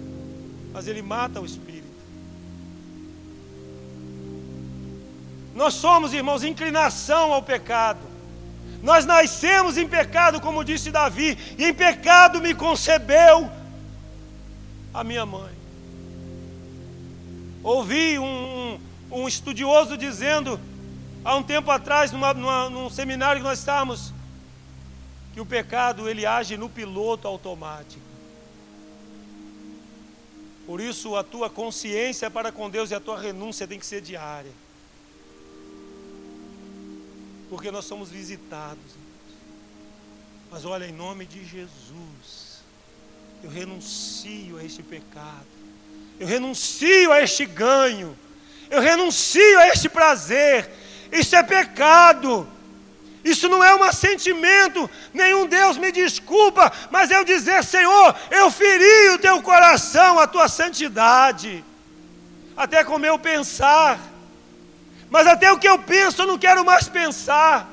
[0.72, 1.92] mas ele mata o espírito.
[5.54, 8.00] Nós somos, irmãos, inclinação ao pecado.
[8.82, 13.52] Nós nascemos em pecado, como disse Davi, e em pecado me concebeu
[14.94, 15.52] a minha mãe.
[17.62, 18.80] Ouvi um, um,
[19.12, 20.58] um estudioso dizendo,
[21.26, 24.14] há um tempo atrás, numa, numa, num seminário que nós estávamos,
[25.34, 28.11] que o pecado ele age no piloto automático.
[30.66, 34.02] Por isso a tua consciência para com Deus e a tua renúncia tem que ser
[34.02, 34.52] diária.
[37.50, 39.02] Porque nós somos visitados.
[40.50, 42.62] Mas olha, em nome de Jesus,
[43.44, 45.48] eu renuncio a este pecado,
[46.20, 48.18] eu renuncio a este ganho,
[48.70, 50.70] eu renuncio a este prazer.
[51.12, 52.48] Isso é pecado.
[53.24, 59.10] Isso não é um sentimento, nenhum Deus me desculpa, mas eu dizer, Senhor, eu feri
[59.10, 61.64] o teu coração, a tua santidade,
[62.58, 64.00] até com o meu pensar,
[65.10, 67.70] mas até o que eu penso eu não quero mais pensar.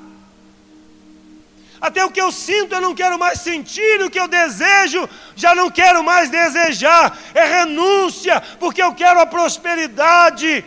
[1.81, 5.55] Até o que eu sinto eu não quero mais sentir, o que eu desejo já
[5.55, 7.17] não quero mais desejar.
[7.33, 10.65] É renúncia, porque eu quero a prosperidade.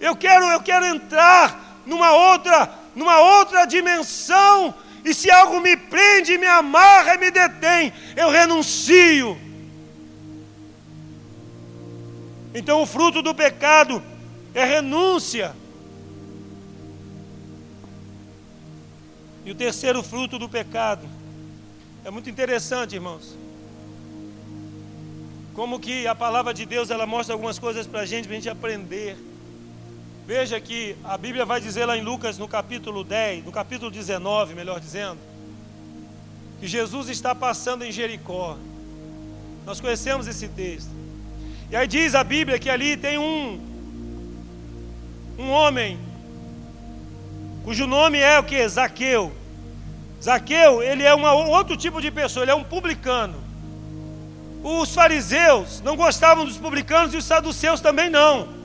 [0.00, 4.74] Eu quero, eu quero entrar numa outra, numa outra dimensão.
[5.04, 9.38] E se algo me prende, me amarra e me detém, eu renuncio.
[12.54, 14.02] Então o fruto do pecado
[14.54, 15.54] é renúncia.
[19.44, 21.08] E o terceiro fruto do pecado
[22.04, 23.36] é muito interessante, irmãos.
[25.54, 28.40] Como que a palavra de Deus ela mostra algumas coisas para a gente, para a
[28.40, 29.16] gente aprender.
[30.28, 34.54] Veja que a Bíblia vai dizer lá em Lucas, no capítulo 10, no capítulo 19,
[34.54, 35.16] melhor dizendo,
[36.60, 38.58] que Jesus está passando em Jericó.
[39.64, 40.90] Nós conhecemos esse texto.
[41.70, 43.58] E aí diz a Bíblia que ali tem um
[45.38, 45.98] um homem
[47.64, 48.68] cujo nome é o que?
[48.68, 49.32] Zaqueu.
[50.22, 53.42] Zaqueu, ele é um outro tipo de pessoa, ele é um publicano.
[54.62, 58.57] Os fariseus não gostavam dos publicanos e os saduceus também não.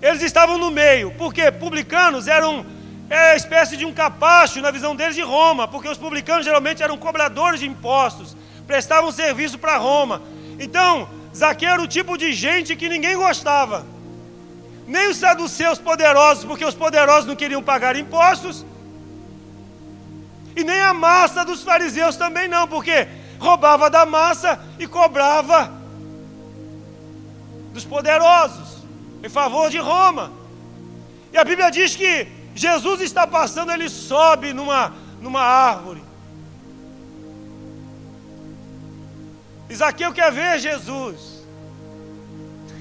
[0.00, 2.64] Eles estavam no meio, porque publicanos eram
[3.10, 6.96] é, espécie de um capacho na visão deles de Roma, porque os publicanos geralmente eram
[6.96, 8.36] cobradores de impostos,
[8.66, 10.22] prestavam serviço para Roma.
[10.58, 13.84] Então, Zaqueu era o tipo de gente que ninguém gostava.
[14.86, 18.64] Nem os saduceus poderosos, porque os poderosos não queriam pagar impostos,
[20.56, 23.06] e nem a massa dos fariseus também não, porque
[23.38, 25.72] roubava da massa e cobrava
[27.72, 28.79] dos poderosos,
[29.22, 30.32] em favor de Roma.
[31.32, 36.02] E a Bíblia diz que Jesus está passando, ele sobe numa, numa árvore.
[39.68, 41.44] Isaqueu quer ver Jesus.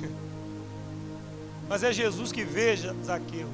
[1.70, 3.48] Mas é Jesus que veja Zaqueu.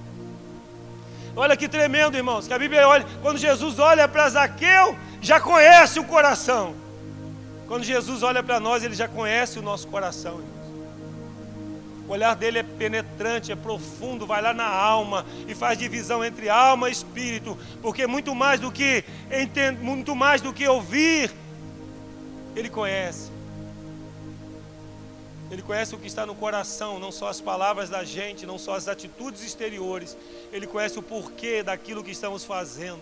[1.35, 5.99] Olha que tremendo, irmãos, que a Bíblia olha, quando Jesus olha para Zaqueu, já conhece
[5.99, 6.73] o coração.
[7.67, 10.35] Quando Jesus olha para nós, ele já conhece o nosso coração.
[10.35, 10.54] Irmãos.
[12.07, 16.49] O olhar dele é penetrante, é profundo, vai lá na alma e faz divisão entre
[16.49, 21.31] alma e espírito, porque muito mais do que entender, muito mais do que ouvir,
[22.55, 23.31] ele conhece.
[25.49, 28.75] Ele conhece o que está no coração, não só as palavras da gente, não só
[28.75, 30.17] as atitudes exteriores.
[30.51, 33.01] Ele conhece o porquê daquilo que estamos fazendo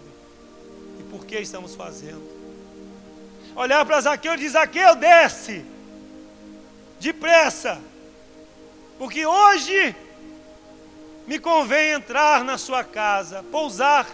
[0.99, 2.23] e por que estamos fazendo.
[3.55, 5.65] Olhar para Zaqueu e dizer: Zaqueu, desce,
[6.99, 7.81] depressa,
[8.97, 9.95] porque hoje
[11.27, 14.07] me convém entrar na sua casa, pousar.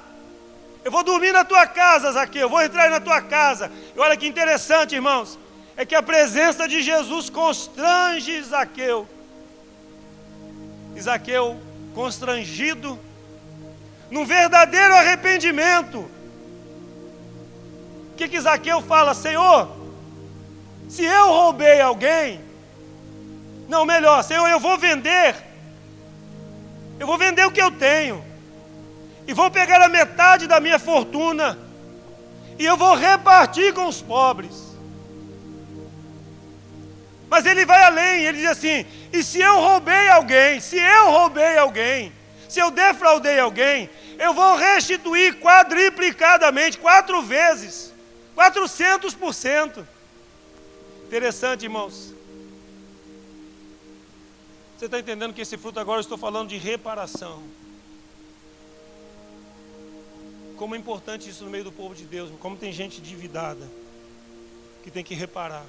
[0.83, 3.71] Eu vou dormir na tua casa, Zaqueu, eu vou entrar na tua casa.
[3.95, 5.37] E olha que interessante, irmãos
[5.79, 9.07] é que a presença de Jesus constrange Zaqueu.
[10.99, 11.57] Zaqueu,
[11.95, 12.99] constrangido,
[14.11, 15.99] num verdadeiro arrependimento.
[15.99, 16.09] O
[18.17, 19.13] que, que Zaqueu fala?
[19.13, 19.73] Senhor,
[20.89, 22.41] se eu roubei alguém,
[23.69, 25.35] não, melhor, Senhor, eu vou vender,
[26.99, 28.25] eu vou vender o que eu tenho,
[29.27, 31.55] e vou pegar a metade da minha fortuna,
[32.57, 34.75] e eu vou repartir com os pobres.
[37.29, 41.55] Mas ele vai além, ele diz assim: e se eu roubei alguém, se eu roubei
[41.55, 42.11] alguém,
[42.49, 47.93] se eu defraudei alguém, eu vou restituir quadriplicadamente, quatro vezes,
[48.35, 49.85] 400%.
[51.05, 52.17] Interessante, irmãos.
[54.79, 57.43] Você está entendendo que esse fruto agora eu estou falando de reparação.
[60.55, 63.69] Como é importante isso no meio do povo de Deus, como tem gente endividada
[64.81, 65.65] que tem que reparar.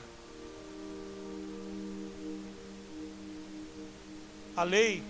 [4.56, 5.02] A lei,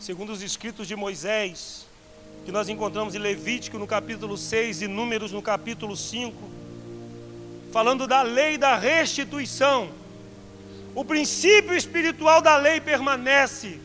[0.00, 1.86] segundo os escritos de Moisés,
[2.44, 6.36] que nós encontramos em Levítico no capítulo 6 e Números no capítulo 5,
[7.70, 10.01] falando da lei da restituição.
[10.94, 13.80] O princípio espiritual da lei permanece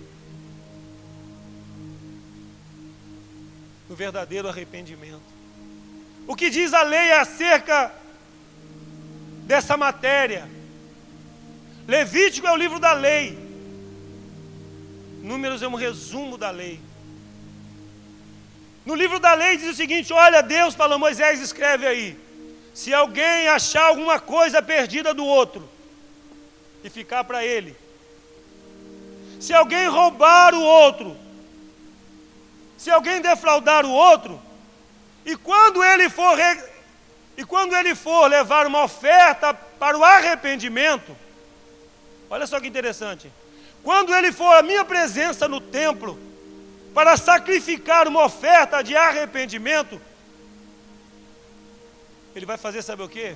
[3.88, 5.22] no verdadeiro arrependimento.
[6.28, 7.94] O que diz a lei acerca
[9.46, 10.50] dessa matéria?
[11.88, 13.38] Levítico é o livro da lei.
[15.24, 16.82] Números é um resumo da lei.
[18.86, 22.20] No livro da lei diz o seguinte: olha, Deus falou, Moisés escreve aí.
[22.74, 25.77] Se alguém achar alguma coisa perdida do outro
[26.88, 27.76] e ficar para ele,
[29.42, 31.18] se alguém roubar o outro,
[32.78, 34.42] se alguém defraudar o outro,
[35.26, 36.38] e quando ele for
[37.38, 41.16] e quando ele for levar uma oferta para o arrependimento,
[42.30, 43.32] olha só que interessante.
[43.84, 46.18] Quando ele for a minha presença no templo
[46.94, 50.02] para sacrificar uma oferta de arrependimento,
[52.34, 53.36] ele vai fazer sabe o que?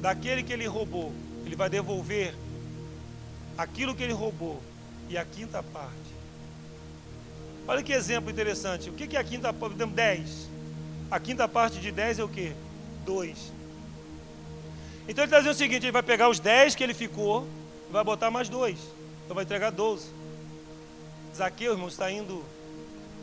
[0.00, 1.12] Daquele que ele roubou,
[1.44, 2.34] ele vai devolver
[3.56, 4.62] aquilo que ele roubou
[5.08, 5.94] e a quinta parte.
[7.68, 8.90] Olha que exemplo interessante.
[8.90, 9.76] O que é a quinta parte?
[9.76, 10.48] 10.
[11.10, 12.52] A quinta parte de 10 é o que?
[13.04, 13.52] 2.
[15.08, 17.46] Então ele está dizendo o seguinte: ele vai pegar os 10 que ele ficou
[17.88, 18.78] e vai botar mais dois.
[19.24, 20.08] Então vai entregar 12.
[21.34, 22.44] Zaqueu, irmão, está indo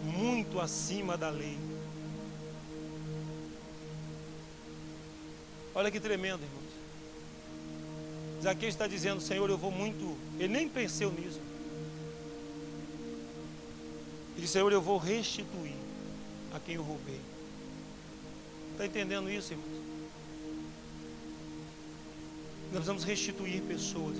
[0.03, 1.57] muito acima da lei.
[5.75, 6.62] Olha que tremendo, irmãos.
[8.43, 10.17] Zaqueu está dizendo, Senhor, eu vou muito.
[10.37, 11.39] Ele nem pensou nisso.
[14.33, 15.75] Ele disse, Senhor, eu vou restituir
[16.53, 17.21] a quem eu roubei.
[18.73, 19.69] Está entendendo isso, irmãos?
[22.63, 24.17] Nós precisamos restituir pessoas.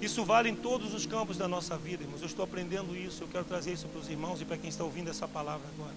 [0.00, 2.20] Isso vale em todos os campos da nossa vida, irmãos.
[2.20, 4.84] Eu estou aprendendo isso, eu quero trazer isso para os irmãos e para quem está
[4.84, 5.94] ouvindo essa palavra agora.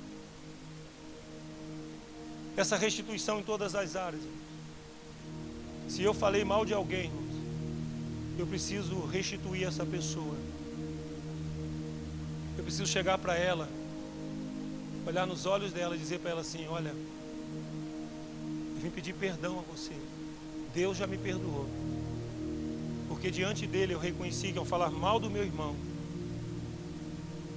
[2.57, 4.23] Essa restituição em todas as áreas.
[4.23, 4.48] Irmãos.
[5.89, 7.11] Se eu falei mal de alguém,
[8.37, 10.35] eu preciso restituir essa pessoa.
[12.55, 13.67] Eu preciso chegar para ela,
[15.07, 19.61] olhar nos olhos dela e dizer para ela assim: Olha, eu vim pedir perdão a
[19.63, 19.93] você.
[20.75, 21.67] Deus já me perdoou.
[23.07, 25.75] Porque diante dele eu reconheci que ao falar mal do meu irmão,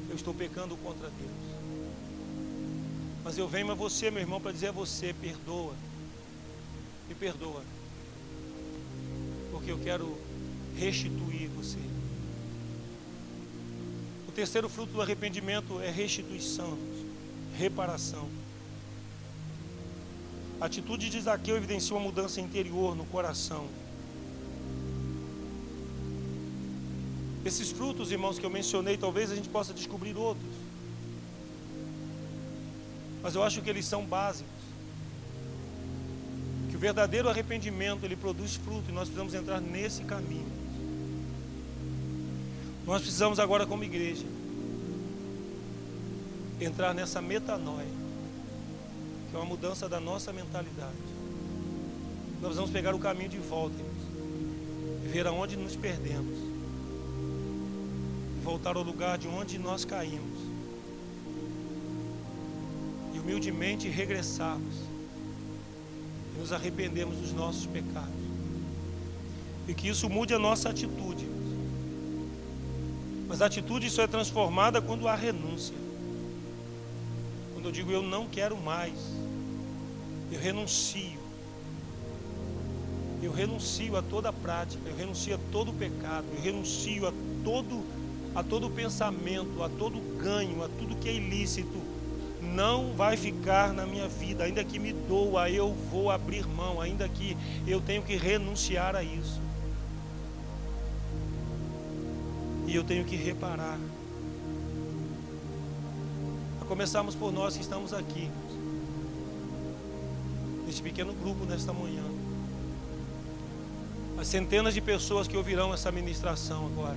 [0.09, 1.43] eu estou pecando contra Deus.
[3.23, 5.75] Mas eu venho a você, meu irmão, para dizer a você: perdoa.
[7.11, 7.63] Me perdoa.
[9.63, 10.19] Porque eu quero
[10.77, 11.79] restituir você.
[14.27, 16.77] O terceiro fruto do arrependimento é restituição,
[17.57, 18.29] reparação.
[20.61, 23.69] A atitude de Zaqueu evidencia uma mudança interior no coração.
[27.45, 30.55] Esses frutos, irmãos, que eu mencionei, talvez a gente possa descobrir outros.
[33.23, 34.62] Mas eu acho que eles são básicos.
[36.83, 40.51] Verdadeiro arrependimento, ele produz fruto e nós precisamos entrar nesse caminho.
[42.85, 44.27] Nós precisamos agora como igreja
[46.61, 47.87] entrar nessa metanoia,
[49.31, 50.97] que é uma mudança da nossa mentalidade.
[52.41, 53.77] Nós vamos pegar o caminho de volta,
[55.05, 56.37] e ver aonde nos perdemos
[58.43, 60.41] voltar ao lugar de onde nós caímos
[63.15, 64.92] e humildemente regressarmos e
[66.43, 68.11] nos arrependemos dos nossos pecados
[69.69, 71.25] e que isso mude a nossa atitude.
[73.29, 75.77] Mas a atitude só é transformada quando há renúncia.
[77.55, 78.93] Quando eu digo eu não quero mais,
[80.33, 81.23] eu renuncio.
[83.23, 87.13] Eu renuncio a toda prática, eu renuncio a todo pecado, eu renuncio a
[87.45, 87.85] todo
[88.35, 91.92] a todo pensamento, a todo ganho, a tudo que é ilícito,
[92.53, 97.09] não vai ficar na minha vida, ainda que me doa, eu vou abrir mão, ainda
[97.09, 97.37] que
[97.67, 99.41] eu tenho que renunciar a isso.
[102.67, 103.79] E eu tenho que reparar.
[106.61, 108.31] A começarmos por nós que estamos aqui,
[110.67, 112.05] neste pequeno grupo nesta manhã.
[114.19, 116.97] As centenas de pessoas que ouvirão essa ministração agora.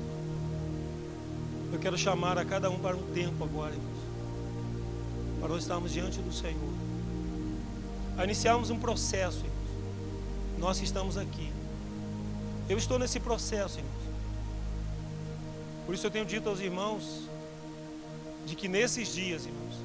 [1.74, 4.05] Eu quero chamar a cada um para um tempo agora, irmãos,
[5.46, 6.74] para nós estarmos diante do Senhor,
[8.18, 10.58] a iniciarmos um processo, irmãos.
[10.58, 11.52] Nós que estamos aqui,
[12.68, 13.94] eu estou nesse processo, irmãos.
[15.86, 17.30] Por isso eu tenho dito aos irmãos
[18.48, 19.76] de que nesses dias, irmãos,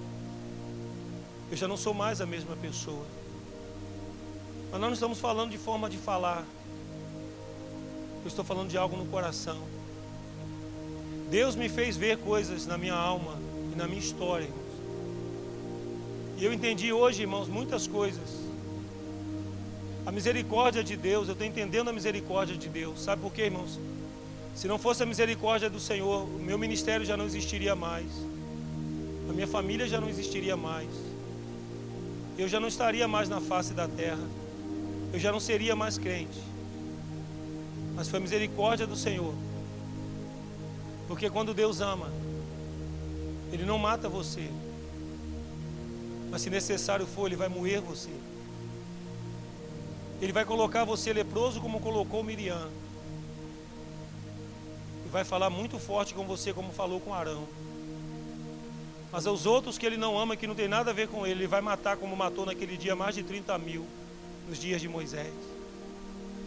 [1.50, 3.04] eu já não sou mais a mesma pessoa.
[4.72, 6.42] Mas nós não estamos falando de forma de falar.
[8.22, 9.60] Eu estou falando de algo no coração.
[11.28, 13.38] Deus me fez ver coisas na minha alma
[13.74, 14.59] e na minha história, irmãos.
[16.40, 18.40] E eu entendi hoje, irmãos, muitas coisas.
[20.06, 23.02] A misericórdia de Deus, eu estou entendendo a misericórdia de Deus.
[23.02, 23.78] Sabe por quê, irmãos?
[24.54, 28.06] Se não fosse a misericórdia do Senhor, o meu ministério já não existiria mais.
[29.28, 30.88] A minha família já não existiria mais.
[32.38, 34.26] Eu já não estaria mais na face da terra.
[35.12, 36.40] Eu já não seria mais crente.
[37.94, 39.34] Mas foi a misericórdia do Senhor.
[41.06, 42.10] Porque quando Deus ama,
[43.52, 44.48] Ele não mata você.
[46.30, 48.10] Mas se necessário for, Ele vai moer você.
[50.20, 52.68] Ele vai colocar você leproso como colocou Miriam.
[55.06, 57.48] E vai falar muito forte com você como falou com Arão.
[59.10, 61.40] Mas aos outros que ele não ama, que não tem nada a ver com ele,
[61.40, 63.84] ele vai matar como matou naquele dia mais de 30 mil,
[64.48, 65.32] nos dias de Moisés.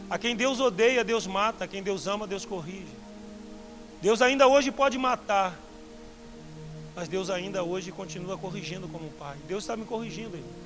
[0.09, 1.65] A quem Deus odeia, Deus mata.
[1.65, 2.93] A quem Deus ama, Deus corrige.
[4.01, 5.57] Deus ainda hoje pode matar.
[6.95, 9.37] Mas Deus ainda hoje continua corrigindo como Pai.
[9.47, 10.63] Deus está me corrigindo, irmão.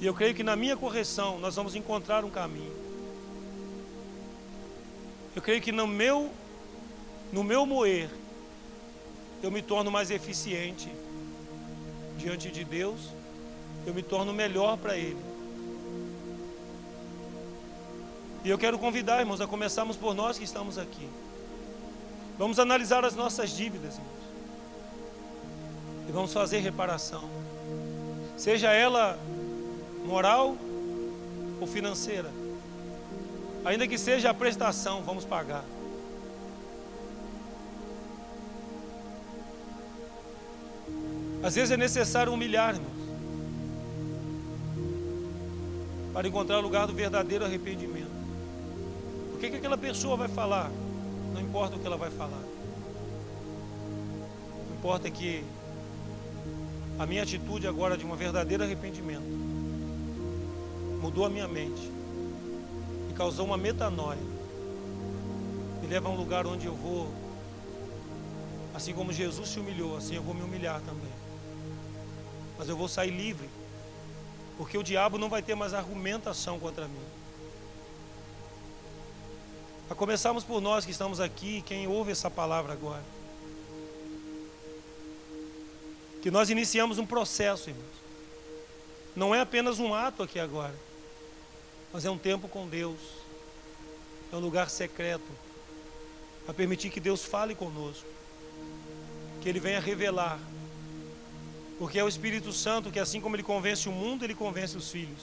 [0.00, 2.72] E eu creio que na minha correção nós vamos encontrar um caminho.
[5.34, 6.30] Eu creio que no meu
[7.32, 8.08] no meu moer
[9.42, 10.90] eu me torno mais eficiente
[12.16, 13.00] diante de Deus,
[13.86, 15.22] eu me torno melhor para ele.
[18.44, 21.08] E eu quero convidar, irmãos, a começarmos por nós que estamos aqui.
[22.36, 24.17] Vamos analisar as nossas dívidas, irmãos.
[26.08, 27.28] E vamos fazer reparação.
[28.36, 29.18] Seja ela
[30.06, 30.56] moral
[31.60, 32.30] ou financeira.
[33.64, 35.64] Ainda que seja a prestação, vamos pagar.
[41.42, 42.90] Às vezes é necessário humilhar, irmãos,
[46.12, 48.10] para encontrar o lugar do verdadeiro arrependimento.
[49.34, 50.70] O que, que aquela pessoa vai falar?
[51.32, 52.42] Não importa o que ela vai falar.
[54.62, 55.44] O que importa é que
[56.98, 59.48] a minha atitude agora de um verdadeiro arrependimento
[61.00, 61.90] mudou a minha mente,
[63.06, 64.18] me causou uma metanoia,
[65.80, 67.08] me leva a um lugar onde eu vou,
[68.74, 71.12] assim como Jesus se humilhou, assim eu vou me humilhar também.
[72.58, 73.48] Mas eu vou sair livre,
[74.56, 77.06] porque o diabo não vai ter mais argumentação contra mim.
[79.88, 83.17] A começarmos por nós que estamos aqui, quem ouve essa palavra agora.
[86.22, 87.86] Que nós iniciamos um processo, irmãos.
[89.14, 90.74] Não é apenas um ato aqui agora
[91.92, 92.98] mas é um tempo com Deus,
[94.32, 95.28] é um lugar secreto,
[96.46, 98.06] a permitir que Deus fale conosco,
[99.40, 100.38] que Ele venha revelar,
[101.78, 104.90] porque é o Espírito Santo que, assim como Ele convence o mundo, Ele convence os
[104.90, 105.22] filhos.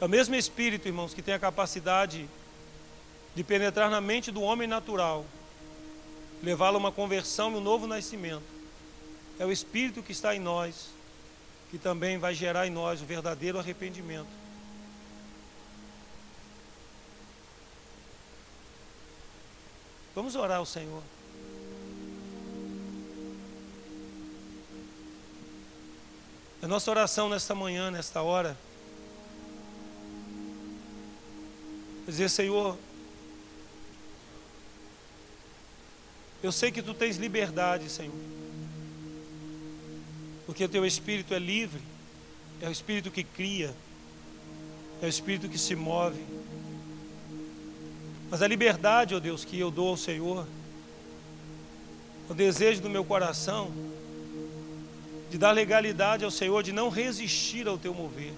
[0.00, 2.28] É o mesmo Espírito, irmãos, que tem a capacidade
[3.34, 5.26] de penetrar na mente do homem natural,
[6.42, 8.44] levá-lo a uma conversão e um novo nascimento.
[9.38, 10.96] É o Espírito que está em nós
[11.70, 14.28] que também vai gerar em nós o verdadeiro arrependimento.
[20.14, 21.02] Vamos orar ao Senhor.
[26.62, 28.56] A nossa oração nesta manhã, nesta hora,
[32.08, 32.78] é dizer, Senhor,
[36.46, 38.14] eu sei que tu tens liberdade, Senhor
[40.46, 41.82] porque o teu espírito é livre,
[42.62, 43.74] é o espírito que cria,
[45.02, 46.24] é o espírito que se move.
[48.30, 50.46] Mas a liberdade, ó oh Deus, que eu dou ao Senhor,
[52.28, 53.72] o desejo do meu coração
[55.30, 58.32] de dar legalidade ao Senhor, de não resistir ao teu mover.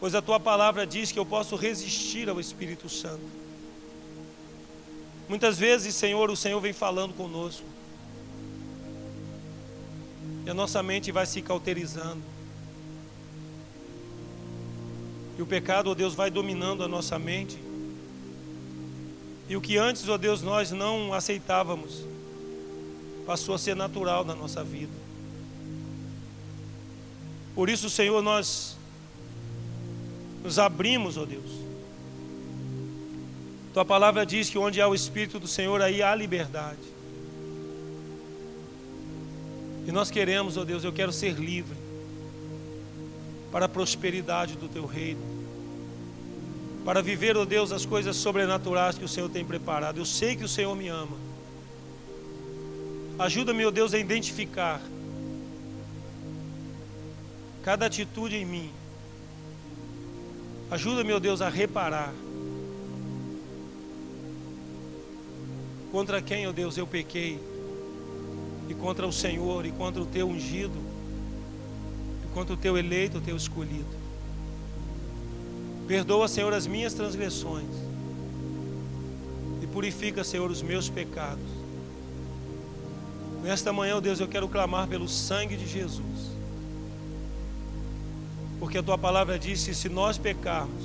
[0.00, 3.47] Pois a tua palavra diz que eu posso resistir ao Espírito Santo.
[5.28, 7.64] Muitas vezes, Senhor, o Senhor vem falando conosco.
[10.46, 12.22] E a nossa mente vai se cauterizando.
[15.36, 17.58] E o pecado, ó Deus, vai dominando a nossa mente.
[19.48, 22.04] E o que antes, ó Deus, nós não aceitávamos,
[23.26, 24.92] passou a ser natural na nossa vida.
[27.54, 28.76] Por isso, Senhor, nós
[30.42, 31.67] nos abrimos, ó Deus,
[33.72, 36.78] Tua palavra diz que onde há o Espírito do Senhor, aí há liberdade.
[39.86, 41.76] E nós queremos, ó oh Deus, eu quero ser livre
[43.50, 45.20] para a prosperidade do teu reino.
[46.84, 49.98] Para viver, ó oh Deus, as coisas sobrenaturais que o Senhor tem preparado.
[49.98, 51.16] Eu sei que o Senhor me ama.
[53.18, 54.80] Ajuda-me, ó oh Deus, a identificar
[57.62, 58.70] cada atitude em mim.
[60.70, 62.12] Ajuda, meu Deus, a reparar.
[65.90, 67.40] Contra quem, ó Deus, eu pequei.
[68.68, 70.78] E contra o Senhor, e contra o teu ungido,
[72.24, 73.96] e contra o teu eleito, o teu escolhido.
[75.86, 77.70] Perdoa, Senhor, as minhas transgressões.
[79.62, 81.58] E purifica, Senhor, os meus pecados.
[83.42, 86.28] Nesta manhã, ó Deus, eu quero clamar pelo sangue de Jesus.
[88.60, 90.84] Porque a tua palavra diz que se nós pecarmos,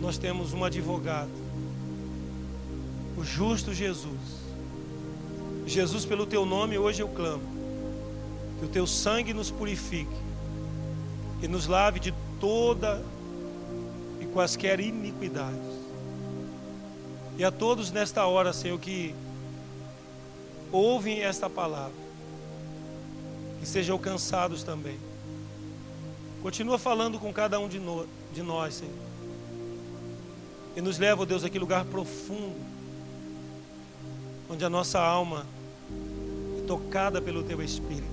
[0.00, 1.30] nós temos um advogado,
[3.16, 4.44] o justo Jesus.
[5.66, 7.42] Jesus, pelo teu nome, hoje eu clamo,
[8.58, 10.16] que o teu sangue nos purifique
[11.42, 13.02] e nos lave de toda
[14.20, 15.74] e quaisquer iniquidades.
[17.36, 19.14] E a todos nesta hora, Senhor, que
[20.70, 21.94] ouvem esta palavra,
[23.60, 24.98] que sejam alcançados também
[26.44, 28.92] Continua falando com cada um de, no, de nós, Senhor.
[30.76, 32.54] E nos leva, ó Deus, aquele lugar profundo,
[34.54, 35.44] onde a nossa alma
[36.58, 38.04] é tocada pelo Teu Espírito.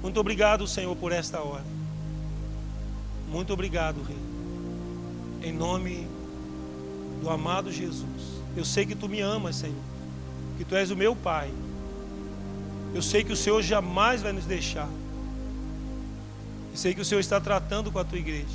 [0.00, 1.64] Muito obrigado, Senhor, por esta hora.
[3.28, 5.50] Muito obrigado, Rei.
[5.50, 6.06] Em nome
[7.20, 8.40] do amado Jesus.
[8.56, 9.82] Eu sei que Tu me amas, Senhor.
[10.56, 11.50] Que Tu és o meu Pai.
[12.94, 14.88] Eu sei que o Senhor jamais vai nos deixar.
[16.72, 18.46] E sei que o Senhor está tratando com a tua igreja.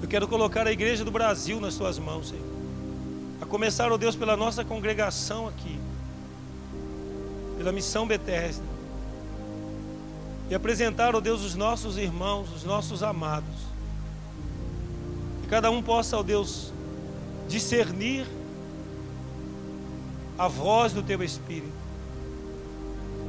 [0.00, 2.61] Eu quero colocar a igreja do Brasil nas tuas mãos, Senhor.
[3.42, 5.76] A começar, ó oh Deus, pela nossa congregação aqui,
[7.58, 8.64] pela missão Bethesda.
[10.48, 13.56] E apresentar, ó oh Deus, os nossos irmãos, os nossos amados.
[15.42, 16.72] Que cada um possa, ó oh Deus,
[17.48, 18.28] discernir
[20.38, 21.82] a voz do teu Espírito.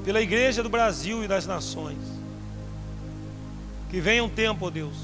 [0.05, 1.97] Pela igreja do Brasil e das nações
[3.89, 4.95] que venha um tempo, ó Deus,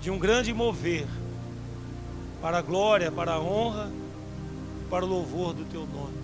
[0.00, 1.06] de um grande mover
[2.40, 3.90] para a glória, para a honra
[4.90, 6.18] para o louvor do teu nome.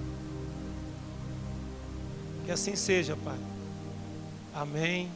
[2.45, 3.39] Que assim seja, Pai.
[4.53, 5.09] Amém.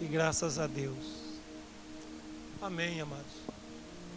[0.00, 1.22] E graças a Deus.
[2.60, 3.42] Amém, amados.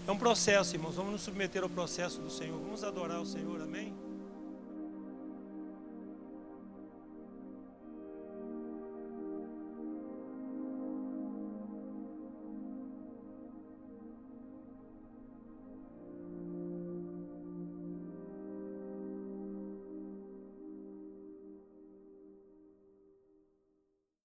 [0.08, 0.96] É um processo, irmãos.
[0.96, 2.60] Vamos nos submeter ao processo do Senhor.
[2.60, 3.62] Vamos adorar o Senhor.
[3.62, 3.94] Amém.